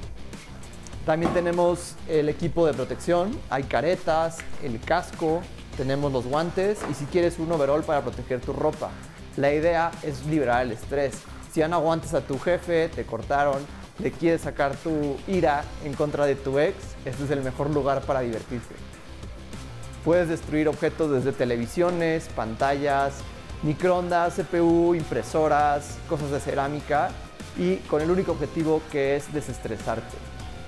También 1.06 1.34
tenemos 1.34 1.96
el 2.10 2.28
equipo 2.28 2.68
de 2.68 2.74
protección, 2.74 3.32
hay 3.50 3.64
caretas, 3.64 4.40
el 4.62 4.78
casco, 4.82 5.42
tenemos 5.78 6.12
los 6.12 6.26
guantes 6.26 6.80
y 6.90 6.94
si 6.94 7.06
quieres 7.06 7.40
un 7.40 7.52
overall 7.52 7.84
para 7.84 8.02
proteger 8.02 8.42
tu 8.42 8.54
ropa. 8.54 8.92
La 9.38 9.52
idea 9.52 9.92
es 10.04 10.26
liberar 10.26 10.64
el 10.64 10.72
estrés. 10.72 11.16
Si 11.52 11.60
ya 11.60 11.68
no 11.68 11.78
aguantas 11.78 12.14
a 12.14 12.22
tu 12.22 12.38
jefe, 12.40 12.90
te 12.90 13.04
cortaron, 13.06 13.60
le 14.00 14.12
quieres 14.12 14.42
sacar 14.42 14.76
tu 14.76 15.18
ira 15.28 15.64
en 15.84 15.94
contra 15.94 16.26
de 16.26 16.36
tu 16.36 16.60
ex, 16.60 16.76
este 17.06 17.24
es 17.24 17.32
el 17.32 17.42
mejor 17.42 17.70
lugar 17.70 18.02
para 18.02 18.22
divertirse. 18.22 18.74
Puedes 20.04 20.30
destruir 20.30 20.68
objetos 20.68 21.12
desde 21.12 21.32
televisiones, 21.32 22.28
pantallas, 22.36 23.14
microondas, 23.62 24.36
CPU, 24.36 24.96
impresoras, 24.96 25.98
cosas 26.10 26.32
de 26.32 26.40
cerámica 26.40 27.12
y 27.58 27.78
con 27.78 28.02
el 28.02 28.12
único 28.12 28.34
objetivo 28.34 28.82
que 28.92 29.16
es 29.16 29.32
desestresarte. 29.34 30.18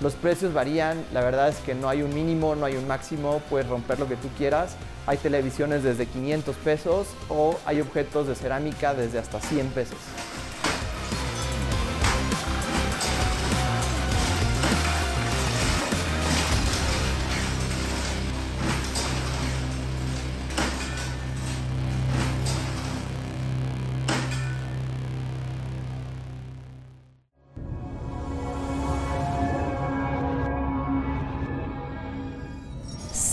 Los 0.01 0.13
precios 0.13 0.53
varían, 0.53 1.03
la 1.13 1.21
verdad 1.21 1.49
es 1.49 1.57
que 1.57 1.73
no 1.73 1.89
hay 1.89 2.01
un 2.01 2.13
mínimo, 2.13 2.55
no 2.55 2.65
hay 2.65 2.75
un 2.75 2.87
máximo, 2.87 3.41
puedes 3.49 3.67
romper 3.67 3.99
lo 3.99 4.07
que 4.07 4.15
tú 4.15 4.27
quieras 4.37 4.75
hay 5.07 5.17
televisiones 5.17 5.83
desde 5.83 6.05
500 6.05 6.55
pesos 6.57 7.07
o 7.29 7.57
hay 7.65 7.81
objetos 7.81 8.27
de 8.27 8.35
cerámica 8.35 8.93
desde 8.93 9.19
hasta 9.19 9.39
100 9.39 9.67
pesos. 9.69 9.97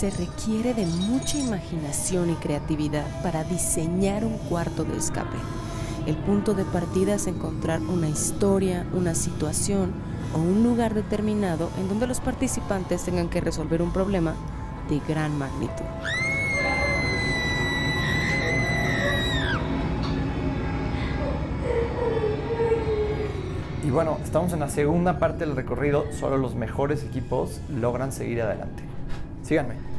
Se 0.03 0.25
requiere 0.25 0.73
de 0.73 0.85
mucha 0.85 1.37
imaginación 1.37 2.29
y 2.29 2.33
creatividad 2.33 3.05
para 3.23 3.45
diseñar 3.45 4.25
un 4.25 4.37
cuarto 4.37 4.83
de 4.83 4.97
escape. 4.97 5.37
El 6.05 6.17
punto 6.17 6.53
de 6.53 6.65
partida 6.65 7.15
es 7.15 7.25
encontrar 7.25 7.79
una 7.79 8.09
historia, 8.09 8.85
una 8.91 9.15
situación 9.15 9.93
o 10.35 10.39
un 10.39 10.61
lugar 10.61 10.93
determinado 10.93 11.69
en 11.79 11.87
donde 11.87 12.07
los 12.07 12.19
participantes 12.19 13.03
tengan 13.05 13.29
que 13.29 13.39
resolver 13.39 13.81
un 13.81 13.93
problema 13.93 14.35
de 14.89 14.99
gran 15.07 15.37
magnitud. 15.37 15.85
Y 23.85 23.89
bueno, 23.89 24.17
estamos 24.21 24.51
en 24.51 24.59
la 24.59 24.67
segunda 24.67 25.17
parte 25.17 25.45
del 25.45 25.55
recorrido, 25.55 26.03
solo 26.11 26.37
los 26.37 26.55
mejores 26.55 27.05
equipos 27.05 27.61
logran 27.69 28.11
seguir 28.11 28.41
adelante. 28.41 28.83
Síganme. 29.43 29.92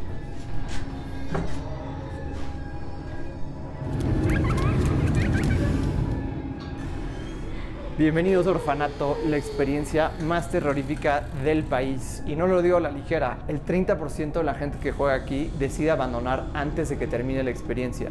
Bienvenidos 7.97 8.49
a 8.49 8.51
Orfanato, 8.51 9.17
la 9.25 9.37
experiencia 9.37 10.11
más 10.25 10.51
terrorífica 10.51 11.29
del 11.45 11.63
país. 11.63 12.25
Y 12.27 12.35
no 12.35 12.49
lo 12.49 12.61
digo 12.61 12.79
a 12.79 12.81
la 12.81 12.91
ligera, 12.91 13.39
el 13.47 13.65
30% 13.65 14.33
de 14.33 14.43
la 14.43 14.55
gente 14.55 14.79
que 14.79 14.91
juega 14.91 15.15
aquí 15.15 15.49
decide 15.61 15.93
abandonar 15.93 16.47
antes 16.55 16.89
de 16.89 16.99
que 16.99 17.07
termine 17.07 17.45
la 17.45 17.51
experiencia. 17.51 18.11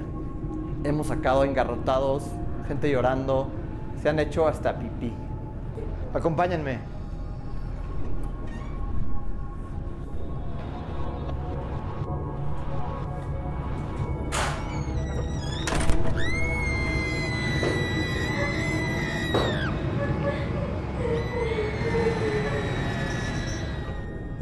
Hemos 0.85 1.07
sacado 1.07 1.43
engarrotados, 1.43 2.23
gente 2.65 2.89
llorando, 2.89 3.49
se 4.01 4.07
han 4.07 4.19
hecho 4.19 4.47
hasta 4.47 4.79
pipí. 4.79 5.11
Acompáñenme. 6.13 6.92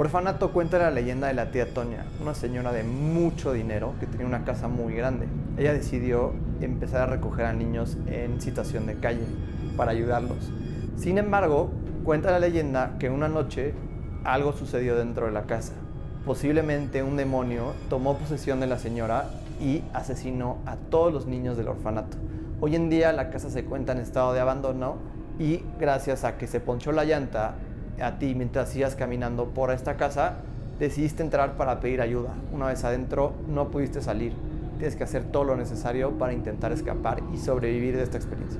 Orfanato 0.02 0.52
cuenta 0.52 0.80
la 0.80 0.90
leyenda 0.90 1.28
de 1.28 1.36
la 1.36 1.52
tía 1.52 1.76
Toña, 1.76 2.06
una 2.20 2.34
señora 2.34 2.72
de 2.72 2.82
mucho 2.82 3.54
dinero 3.54 3.94
que 4.00 4.08
tenía 4.08 4.26
una 4.26 4.44
casa 4.44 4.68
muy 4.68 4.96
grande. 4.96 5.28
Ella 5.60 5.74
decidió 5.74 6.34
empezar 6.60 7.02
a 7.02 7.06
recoger 7.06 7.46
a 7.46 7.54
niños 7.54 8.00
en 8.08 8.42
situación 8.42 8.88
de 8.88 8.96
calle 8.96 9.28
para 9.78 9.92
ayudarlos. 9.92 10.52
Sin 10.96 11.20
embargo, 11.20 11.70
cuenta 12.04 12.32
la 12.32 12.40
leyenda 12.40 12.96
que 12.98 13.12
una 13.12 13.28
noche 13.28 13.76
algo 14.24 14.54
sucedió 14.54 14.96
dentro 14.96 15.28
de 15.28 15.34
la 15.34 15.44
casa. 15.44 15.74
Posiblemente 16.26 17.04
un 17.04 17.16
demonio 17.16 17.74
tomó 17.88 18.18
posesión 18.18 18.60
de 18.60 18.66
la 18.66 18.80
señora 18.80 19.30
y 19.60 19.84
asesinó 19.94 20.58
a 20.66 20.78
todos 20.78 21.14
los 21.14 21.28
niños 21.28 21.58
del 21.58 21.68
orfanato. 21.68 22.18
Hoy 22.60 22.76
en 22.76 22.90
día 22.90 23.14
la 23.14 23.30
casa 23.30 23.52
se 23.52 23.66
cuenta 23.66 23.92
en 23.92 24.00
estado 24.00 24.34
de 24.34 24.40
abandono 24.40 24.96
y 25.38 25.64
gracias 25.80 26.24
a 26.24 26.40
que 26.40 26.48
se 26.48 26.60
ponchó 26.60 26.92
la 26.92 27.06
llanta 27.06 27.54
a 28.02 28.20
ti 28.20 28.36
mientras 28.36 28.76
ibas 28.76 28.96
caminando 28.96 29.46
por 29.46 29.72
esta 29.72 29.98
casa, 29.98 30.36
decidiste 30.80 31.24
entrar 31.24 31.58
para 31.58 31.80
pedir 31.80 32.02
ayuda. 32.02 32.30
Una 32.52 32.68
vez 32.68 32.84
adentro 32.84 33.34
no 33.48 33.70
pudiste 33.70 34.02
salir. 34.02 34.34
Tienes 34.78 34.96
que 34.96 35.04
hacer 35.04 35.26
todo 35.26 35.44
lo 35.44 35.56
necesario 35.56 36.12
para 36.18 36.34
intentar 36.34 36.72
escapar 36.72 37.22
y 37.34 37.38
sobrevivir 37.38 37.96
de 37.96 38.04
esta 38.04 38.18
experiencia. 38.18 38.60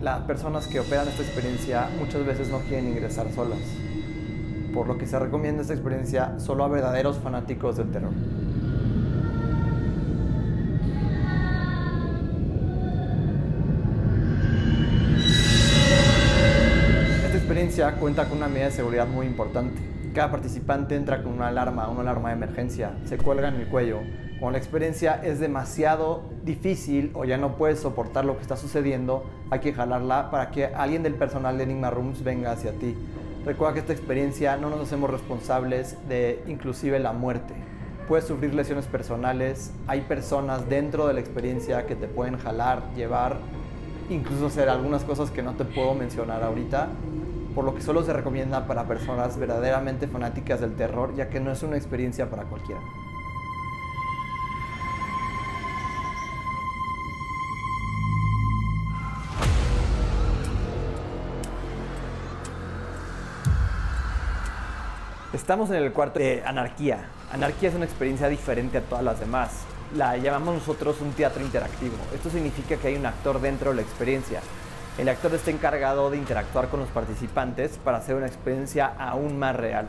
Las 0.00 0.22
personas 0.22 0.66
que 0.66 0.80
operan 0.80 1.06
esta 1.06 1.22
experiencia 1.22 1.88
muchas 2.00 2.26
veces 2.26 2.48
no 2.48 2.58
quieren 2.58 2.88
ingresar 2.88 3.30
solas, 3.30 3.60
por 4.74 4.88
lo 4.88 4.98
que 4.98 5.06
se 5.06 5.16
recomienda 5.16 5.62
esta 5.62 5.74
experiencia 5.74 6.40
solo 6.40 6.64
a 6.64 6.68
verdaderos 6.68 7.18
fanáticos 7.18 7.76
del 7.76 7.92
terror. 7.92 8.10
Cuenta 17.72 18.28
con 18.28 18.36
una 18.36 18.48
medida 18.48 18.66
de 18.66 18.72
seguridad 18.72 19.06
muy 19.06 19.26
importante. 19.26 19.80
Cada 20.12 20.30
participante 20.30 20.94
entra 20.94 21.22
con 21.22 21.32
una 21.32 21.48
alarma, 21.48 21.88
una 21.88 22.02
alarma 22.02 22.28
de 22.28 22.34
emergencia, 22.34 22.92
se 23.06 23.16
cuelga 23.16 23.48
en 23.48 23.54
el 23.54 23.66
cuello. 23.66 24.00
Cuando 24.38 24.52
la 24.52 24.58
experiencia 24.58 25.18
es 25.24 25.40
demasiado 25.40 26.22
difícil 26.44 27.10
o 27.14 27.24
ya 27.24 27.38
no 27.38 27.56
puedes 27.56 27.80
soportar 27.80 28.26
lo 28.26 28.36
que 28.36 28.42
está 28.42 28.58
sucediendo, 28.58 29.24
hay 29.48 29.60
que 29.60 29.72
jalarla 29.72 30.30
para 30.30 30.50
que 30.50 30.66
alguien 30.66 31.02
del 31.02 31.14
personal 31.14 31.56
de 31.56 31.64
Enigma 31.64 31.88
Rooms 31.88 32.22
venga 32.22 32.52
hacia 32.52 32.72
ti. 32.72 32.94
Recuerda 33.46 33.72
que 33.72 33.80
esta 33.80 33.94
experiencia 33.94 34.58
no 34.58 34.68
nos 34.68 34.80
hacemos 34.82 35.08
responsables 35.08 35.96
de 36.10 36.44
inclusive 36.46 36.98
la 36.98 37.14
muerte. 37.14 37.54
Puedes 38.06 38.26
sufrir 38.26 38.52
lesiones 38.52 38.84
personales, 38.84 39.72
hay 39.86 40.02
personas 40.02 40.68
dentro 40.68 41.08
de 41.08 41.14
la 41.14 41.20
experiencia 41.20 41.86
que 41.86 41.96
te 41.96 42.06
pueden 42.06 42.36
jalar, 42.36 42.82
llevar, 42.94 43.38
incluso 44.10 44.48
hacer 44.48 44.68
algunas 44.68 45.04
cosas 45.04 45.30
que 45.30 45.42
no 45.42 45.54
te 45.54 45.64
puedo 45.64 45.94
mencionar 45.94 46.42
ahorita, 46.42 46.88
por 47.54 47.64
lo 47.64 47.74
que 47.74 47.82
solo 47.82 48.02
se 48.02 48.12
recomienda 48.12 48.66
para 48.66 48.84
personas 48.84 49.38
verdaderamente 49.38 50.08
fanáticas 50.08 50.60
del 50.60 50.74
terror, 50.74 51.14
ya 51.14 51.28
que 51.28 51.40
no 51.40 51.52
es 51.52 51.62
una 51.62 51.76
experiencia 51.76 52.30
para 52.30 52.44
cualquiera. 52.44 52.80
Estamos 65.32 65.70
en 65.70 65.76
el 65.76 65.92
cuarto 65.92 66.18
de 66.18 66.42
Anarquía. 66.44 67.06
Anarquía 67.32 67.70
es 67.70 67.74
una 67.74 67.84
experiencia 67.84 68.28
diferente 68.28 68.78
a 68.78 68.82
todas 68.82 69.02
las 69.02 69.18
demás. 69.18 69.64
La 69.96 70.16
llamamos 70.16 70.54
nosotros 70.54 71.00
un 71.00 71.12
teatro 71.12 71.42
interactivo. 71.42 71.96
Esto 72.14 72.30
significa 72.30 72.76
que 72.76 72.88
hay 72.88 72.96
un 72.96 73.06
actor 73.06 73.40
dentro 73.40 73.70
de 73.70 73.76
la 73.76 73.82
experiencia. 73.82 74.40
El 74.98 75.08
actor 75.08 75.32
está 75.32 75.50
encargado 75.50 76.10
de 76.10 76.18
interactuar 76.18 76.68
con 76.68 76.80
los 76.80 76.88
participantes 76.90 77.78
para 77.82 77.96
hacer 77.96 78.14
una 78.14 78.26
experiencia 78.26 78.92
aún 78.98 79.38
más 79.38 79.56
real. 79.56 79.86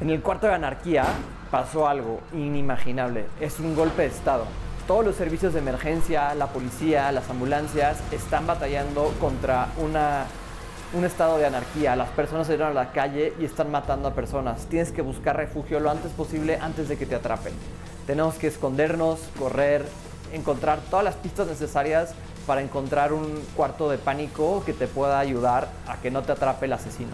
En 0.00 0.10
el 0.10 0.20
cuarto 0.20 0.48
de 0.48 0.54
Anarquía 0.54 1.04
pasó 1.52 1.86
algo 1.86 2.18
inimaginable. 2.32 3.26
Es 3.40 3.60
un 3.60 3.76
golpe 3.76 4.02
de 4.02 4.08
Estado. 4.08 4.44
Todos 4.88 5.04
los 5.04 5.14
servicios 5.14 5.52
de 5.52 5.60
emergencia, 5.60 6.34
la 6.34 6.48
policía, 6.48 7.12
las 7.12 7.30
ambulancias 7.30 7.98
están 8.10 8.48
batallando 8.48 9.14
contra 9.20 9.68
un 9.78 11.04
estado 11.04 11.38
de 11.38 11.46
anarquía. 11.46 11.94
Las 11.94 12.08
personas 12.08 12.48
se 12.48 12.60
a 12.60 12.70
la 12.70 12.90
calle 12.90 13.32
y 13.38 13.44
están 13.44 13.70
matando 13.70 14.08
a 14.08 14.14
personas. 14.14 14.66
Tienes 14.66 14.90
que 14.90 15.02
buscar 15.02 15.36
refugio 15.36 15.78
lo 15.78 15.88
antes 15.88 16.10
posible 16.10 16.58
antes 16.60 16.88
de 16.88 16.98
que 16.98 17.06
te 17.06 17.14
atrapen. 17.14 17.52
Tenemos 18.08 18.34
que 18.34 18.48
escondernos, 18.48 19.20
correr, 19.38 19.84
encontrar 20.32 20.80
todas 20.90 21.04
las 21.04 21.14
pistas 21.14 21.46
necesarias 21.46 22.12
para 22.46 22.62
encontrar 22.62 23.12
un 23.12 23.42
cuarto 23.56 23.88
de 23.88 23.98
pánico 23.98 24.62
que 24.64 24.72
te 24.72 24.86
pueda 24.86 25.18
ayudar 25.18 25.68
a 25.86 25.96
que 25.98 26.10
no 26.10 26.22
te 26.22 26.32
atrape 26.32 26.66
el 26.66 26.72
asesino. 26.72 27.12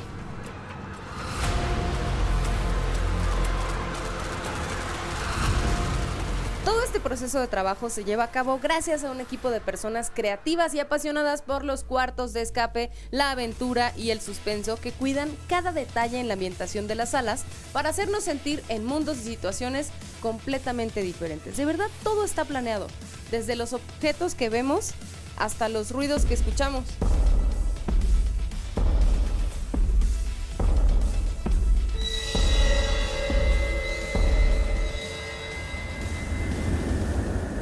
Todo 6.64 6.82
este 6.82 7.00
proceso 7.00 7.40
de 7.40 7.46
trabajo 7.46 7.88
se 7.88 8.04
lleva 8.04 8.24
a 8.24 8.30
cabo 8.30 8.58
gracias 8.62 9.02
a 9.02 9.10
un 9.10 9.20
equipo 9.20 9.48
de 9.48 9.60
personas 9.60 10.12
creativas 10.14 10.74
y 10.74 10.80
apasionadas 10.80 11.40
por 11.40 11.64
los 11.64 11.82
cuartos 11.82 12.34
de 12.34 12.42
escape, 12.42 12.90
la 13.10 13.30
aventura 13.30 13.94
y 13.96 14.10
el 14.10 14.20
suspenso 14.20 14.76
que 14.76 14.92
cuidan 14.92 15.30
cada 15.48 15.72
detalle 15.72 16.20
en 16.20 16.28
la 16.28 16.34
ambientación 16.34 16.86
de 16.86 16.94
las 16.94 17.12
salas 17.12 17.44
para 17.72 17.88
hacernos 17.88 18.24
sentir 18.24 18.62
en 18.68 18.84
mundos 18.84 19.18
y 19.18 19.22
situaciones 19.22 19.88
completamente 20.20 21.00
diferentes. 21.00 21.56
De 21.56 21.64
verdad, 21.64 21.88
todo 22.02 22.24
está 22.24 22.44
planeado, 22.44 22.88
desde 23.30 23.56
los 23.56 23.72
objetos 23.72 24.34
que 24.34 24.50
vemos 24.50 24.92
hasta 25.38 25.68
los 25.68 25.90
ruidos 25.90 26.24
que 26.24 26.34
escuchamos. 26.34 26.84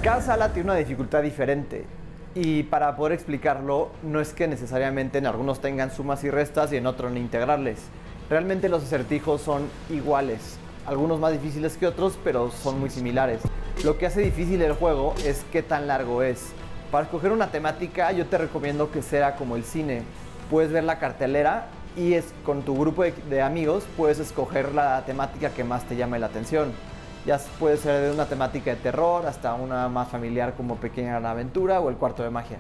Cada 0.02 0.22
sala 0.22 0.52
tiene 0.52 0.70
una 0.70 0.78
dificultad 0.78 1.22
diferente 1.22 1.84
y 2.36 2.62
para 2.64 2.94
poder 2.96 3.12
explicarlo 3.12 3.90
no 4.04 4.20
es 4.20 4.32
que 4.32 4.46
necesariamente 4.46 5.18
en 5.18 5.26
algunos 5.26 5.60
tengan 5.60 5.90
sumas 5.90 6.22
y 6.22 6.30
restas 6.30 6.72
y 6.72 6.76
en 6.76 6.86
otros 6.86 7.10
no 7.10 7.18
integrarles. 7.18 7.80
Realmente 8.30 8.68
los 8.68 8.84
acertijos 8.84 9.40
son 9.40 9.68
iguales, 9.90 10.58
algunos 10.86 11.18
más 11.18 11.32
difíciles 11.32 11.76
que 11.76 11.88
otros, 11.88 12.18
pero 12.22 12.50
son 12.50 12.78
muy 12.78 12.90
similares. 12.90 13.40
Lo 13.84 13.98
que 13.98 14.06
hace 14.06 14.20
difícil 14.20 14.62
el 14.62 14.74
juego 14.74 15.14
es 15.24 15.44
qué 15.50 15.62
tan 15.62 15.88
largo 15.88 16.22
es. 16.22 16.52
Para 16.90 17.05
escoger 17.05 17.33
una 17.33 17.49
temática 17.51 18.12
yo 18.12 18.27
te 18.27 18.38
recomiendo 18.38 18.90
que 18.90 19.03
sea 19.03 19.37
como 19.37 19.57
el 19.57 19.64
cine. 19.64 20.03
Puedes 20.51 20.70
ver 20.70 20.85
la 20.85 20.99
cartelera 20.99 21.66
y 21.96 22.14
es, 22.14 22.33
con 22.44 22.62
tu 22.62 22.77
grupo 22.79 23.03
de, 23.03 23.42
amigos 23.42 23.85
puedes 23.96 24.18
escoger 24.20 24.72
la 24.72 25.05
temática 25.05 25.51
que 25.51 25.64
más 25.64 25.85
te 25.85 25.96
llame 25.96 26.18
la 26.18 26.27
atención. 26.27 26.72
Ya 27.27 27.40
puede 27.59 27.77
ser 27.77 28.03
de 28.03 28.12
una 28.12 28.27
temática 28.27 28.70
de 28.70 28.77
terror 28.77 29.27
hasta 29.27 29.55
una 29.55 29.88
más 29.88 30.09
familiar 30.09 30.55
como 30.55 30.77
Pequeña 30.77 31.12
Gran 31.12 31.27
Aventura 31.27 31.81
o 31.81 31.88
El 31.88 31.96
Cuarto 31.96 32.22
de 32.22 32.31
Magia. 32.31 32.59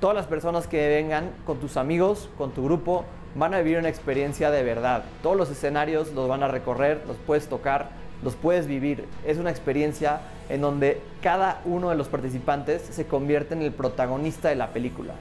Todas 0.00 0.16
las 0.16 0.26
personas 0.26 0.66
que 0.66 0.88
vengan 0.88 1.30
con 1.44 1.58
tus 1.58 1.76
amigos, 1.76 2.30
con 2.38 2.52
tu 2.52 2.64
grupo, 2.64 3.04
van 3.34 3.52
a 3.52 3.58
vivir 3.58 3.78
una 3.78 3.90
experiencia 3.90 4.50
de 4.50 4.62
verdad. 4.62 5.04
Todos 5.22 5.36
los 5.36 5.50
escenarios 5.50 6.12
los 6.12 6.26
van 6.26 6.42
a 6.42 6.48
recorrer, 6.48 7.02
los 7.06 7.16
puedes 7.18 7.48
tocar, 7.48 7.90
los 8.22 8.34
puedes 8.34 8.66
vivir. 8.66 9.06
Es 9.26 9.36
una 9.36 9.50
experiencia 9.50 10.20
en 10.48 10.60
donde 10.60 11.00
cada 11.22 11.60
uno 11.64 11.90
de 11.90 11.96
los 11.96 12.08
participantes 12.08 12.82
se 12.82 13.06
convierte 13.06 13.54
en 13.54 13.62
el 13.62 13.72
protagonista 13.72 14.48
de 14.48 14.56
la 14.56 14.68
película. 14.68 15.14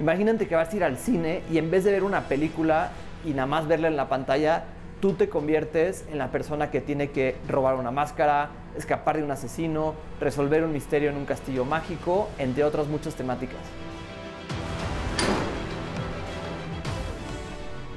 Imagínate 0.00 0.48
que 0.48 0.54
vas 0.54 0.72
a 0.72 0.76
ir 0.76 0.84
al 0.84 0.96
cine 0.96 1.42
y 1.50 1.58
en 1.58 1.70
vez 1.70 1.84
de 1.84 1.92
ver 1.92 2.02
una 2.02 2.22
película 2.22 2.90
y 3.24 3.30
nada 3.30 3.46
más 3.46 3.68
verla 3.68 3.88
en 3.88 3.96
la 3.96 4.08
pantalla, 4.08 4.64
tú 5.00 5.14
te 5.14 5.28
conviertes 5.28 6.04
en 6.10 6.18
la 6.18 6.28
persona 6.28 6.70
que 6.70 6.80
tiene 6.80 7.10
que 7.10 7.36
robar 7.48 7.74
una 7.74 7.90
máscara, 7.90 8.50
escapar 8.76 9.16
de 9.16 9.24
un 9.24 9.30
asesino, 9.30 9.94
resolver 10.20 10.64
un 10.64 10.72
misterio 10.72 11.10
en 11.10 11.16
un 11.16 11.24
castillo 11.24 11.64
mágico, 11.64 12.28
entre 12.38 12.64
otras 12.64 12.86
muchas 12.86 13.14
temáticas. 13.14 13.60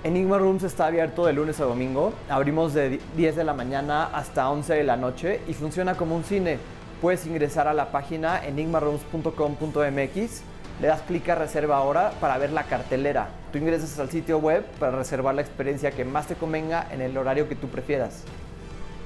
Enigma 0.05 0.37
Rooms 0.37 0.61
está 0.61 0.85
abierto 0.85 1.25
de 1.25 1.33
lunes 1.33 1.59
a 1.59 1.63
domingo. 1.63 2.13
Abrimos 2.29 2.75
de 2.75 2.99
10 3.17 3.37
de 3.37 3.43
la 3.43 3.55
mañana 3.55 4.05
hasta 4.13 4.47
11 4.51 4.75
de 4.75 4.83
la 4.83 4.97
noche 4.97 5.41
y 5.47 5.55
funciona 5.55 5.95
como 5.95 6.15
un 6.15 6.23
cine. 6.23 6.59
Puedes 7.01 7.25
ingresar 7.25 7.67
a 7.67 7.73
la 7.73 7.91
página 7.91 8.45
enigmarooms.com.mx, 8.45 10.41
le 10.79 10.87
das 10.87 11.01
clic 11.01 11.27
a 11.29 11.33
reserva 11.33 11.77
ahora 11.77 12.11
para 12.21 12.37
ver 12.37 12.51
la 12.51 12.65
cartelera. 12.65 13.29
Tú 13.51 13.57
ingresas 13.57 13.97
al 13.97 14.11
sitio 14.11 14.37
web 14.37 14.63
para 14.79 14.95
reservar 14.95 15.33
la 15.33 15.41
experiencia 15.41 15.89
que 15.89 16.05
más 16.05 16.27
te 16.27 16.35
convenga 16.35 16.85
en 16.91 17.01
el 17.01 17.17
horario 17.17 17.49
que 17.49 17.55
tú 17.55 17.67
prefieras. 17.69 18.25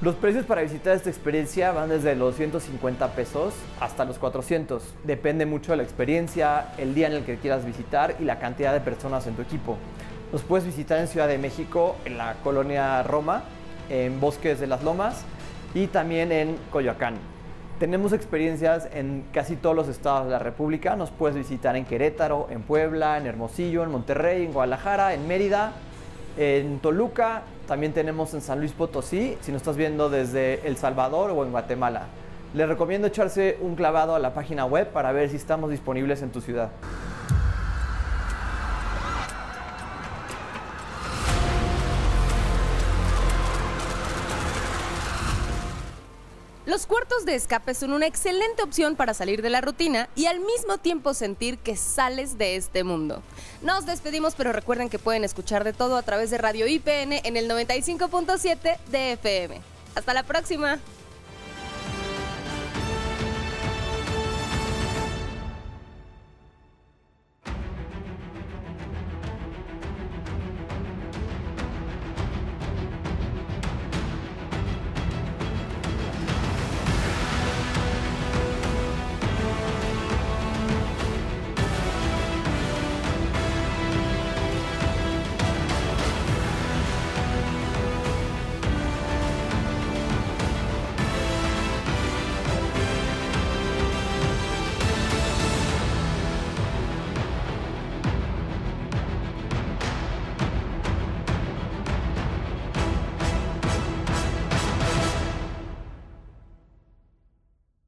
Los 0.02 0.16
precios 0.16 0.44
para 0.44 0.60
visitar 0.60 0.94
esta 0.94 1.08
experiencia 1.08 1.72
van 1.72 1.88
desde 1.88 2.14
los 2.14 2.36
150 2.36 3.08
pesos 3.14 3.54
hasta 3.80 4.04
los 4.04 4.18
400. 4.18 4.82
Depende 5.04 5.46
mucho 5.46 5.72
de 5.72 5.78
la 5.78 5.82
experiencia, 5.82 6.74
el 6.76 6.94
día 6.94 7.06
en 7.06 7.14
el 7.14 7.24
que 7.24 7.36
quieras 7.36 7.64
visitar 7.64 8.16
y 8.20 8.24
la 8.24 8.38
cantidad 8.38 8.74
de 8.74 8.80
personas 8.80 9.26
en 9.26 9.34
tu 9.34 9.40
equipo. 9.40 9.78
Nos 10.32 10.42
puedes 10.42 10.64
visitar 10.64 10.98
en 11.00 11.08
Ciudad 11.08 11.26
de 11.26 11.38
México, 11.38 11.96
en 12.04 12.16
la 12.16 12.34
colonia 12.44 13.02
Roma, 13.02 13.42
en 13.88 14.20
Bosques 14.20 14.60
de 14.60 14.68
las 14.68 14.84
Lomas 14.84 15.24
y 15.74 15.88
también 15.88 16.30
en 16.30 16.56
Coyoacán. 16.70 17.14
Tenemos 17.80 18.12
experiencias 18.12 18.88
en 18.92 19.24
casi 19.32 19.56
todos 19.56 19.74
los 19.74 19.88
estados 19.88 20.26
de 20.26 20.30
la 20.30 20.38
República. 20.38 20.94
Nos 20.94 21.10
puedes 21.10 21.36
visitar 21.36 21.74
en 21.74 21.84
Querétaro, 21.84 22.46
en 22.48 22.62
Puebla, 22.62 23.18
en 23.18 23.26
Hermosillo, 23.26 23.82
en 23.82 23.90
Monterrey, 23.90 24.44
en 24.44 24.52
Guadalajara, 24.52 25.14
en 25.14 25.26
Mérida, 25.26 25.72
en 26.36 26.78
Toluca. 26.78 27.42
También 27.66 27.92
tenemos 27.92 28.32
en 28.32 28.40
San 28.40 28.60
Luis 28.60 28.70
Potosí, 28.70 29.36
si 29.40 29.50
nos 29.50 29.62
estás 29.62 29.76
viendo 29.76 30.10
desde 30.10 30.64
El 30.64 30.76
Salvador 30.76 31.32
o 31.32 31.44
en 31.44 31.50
Guatemala. 31.50 32.02
Les 32.54 32.68
recomiendo 32.68 33.08
echarse 33.08 33.58
un 33.60 33.74
clavado 33.74 34.14
a 34.14 34.20
la 34.20 34.32
página 34.32 34.64
web 34.64 34.90
para 34.92 35.10
ver 35.10 35.28
si 35.28 35.34
estamos 35.34 35.70
disponibles 35.70 36.22
en 36.22 36.30
tu 36.30 36.40
ciudad. 36.40 36.70
Los 46.70 46.86
cuartos 46.86 47.24
de 47.24 47.34
escape 47.34 47.74
son 47.74 47.92
una 47.92 48.06
excelente 48.06 48.62
opción 48.62 48.94
para 48.94 49.12
salir 49.12 49.42
de 49.42 49.50
la 49.50 49.60
rutina 49.60 50.08
y 50.14 50.26
al 50.26 50.38
mismo 50.38 50.78
tiempo 50.78 51.14
sentir 51.14 51.58
que 51.58 51.74
sales 51.74 52.38
de 52.38 52.54
este 52.54 52.84
mundo. 52.84 53.24
Nos 53.60 53.86
despedimos, 53.86 54.36
pero 54.36 54.52
recuerden 54.52 54.88
que 54.88 55.00
pueden 55.00 55.24
escuchar 55.24 55.64
de 55.64 55.72
todo 55.72 55.96
a 55.96 56.02
través 56.02 56.30
de 56.30 56.38
Radio 56.38 56.68
IPN 56.68 57.14
en 57.24 57.36
el 57.36 57.50
95.7 57.50 58.78
de 58.88 59.12
FM. 59.14 59.60
Hasta 59.96 60.14
la 60.14 60.22
próxima. 60.22 60.78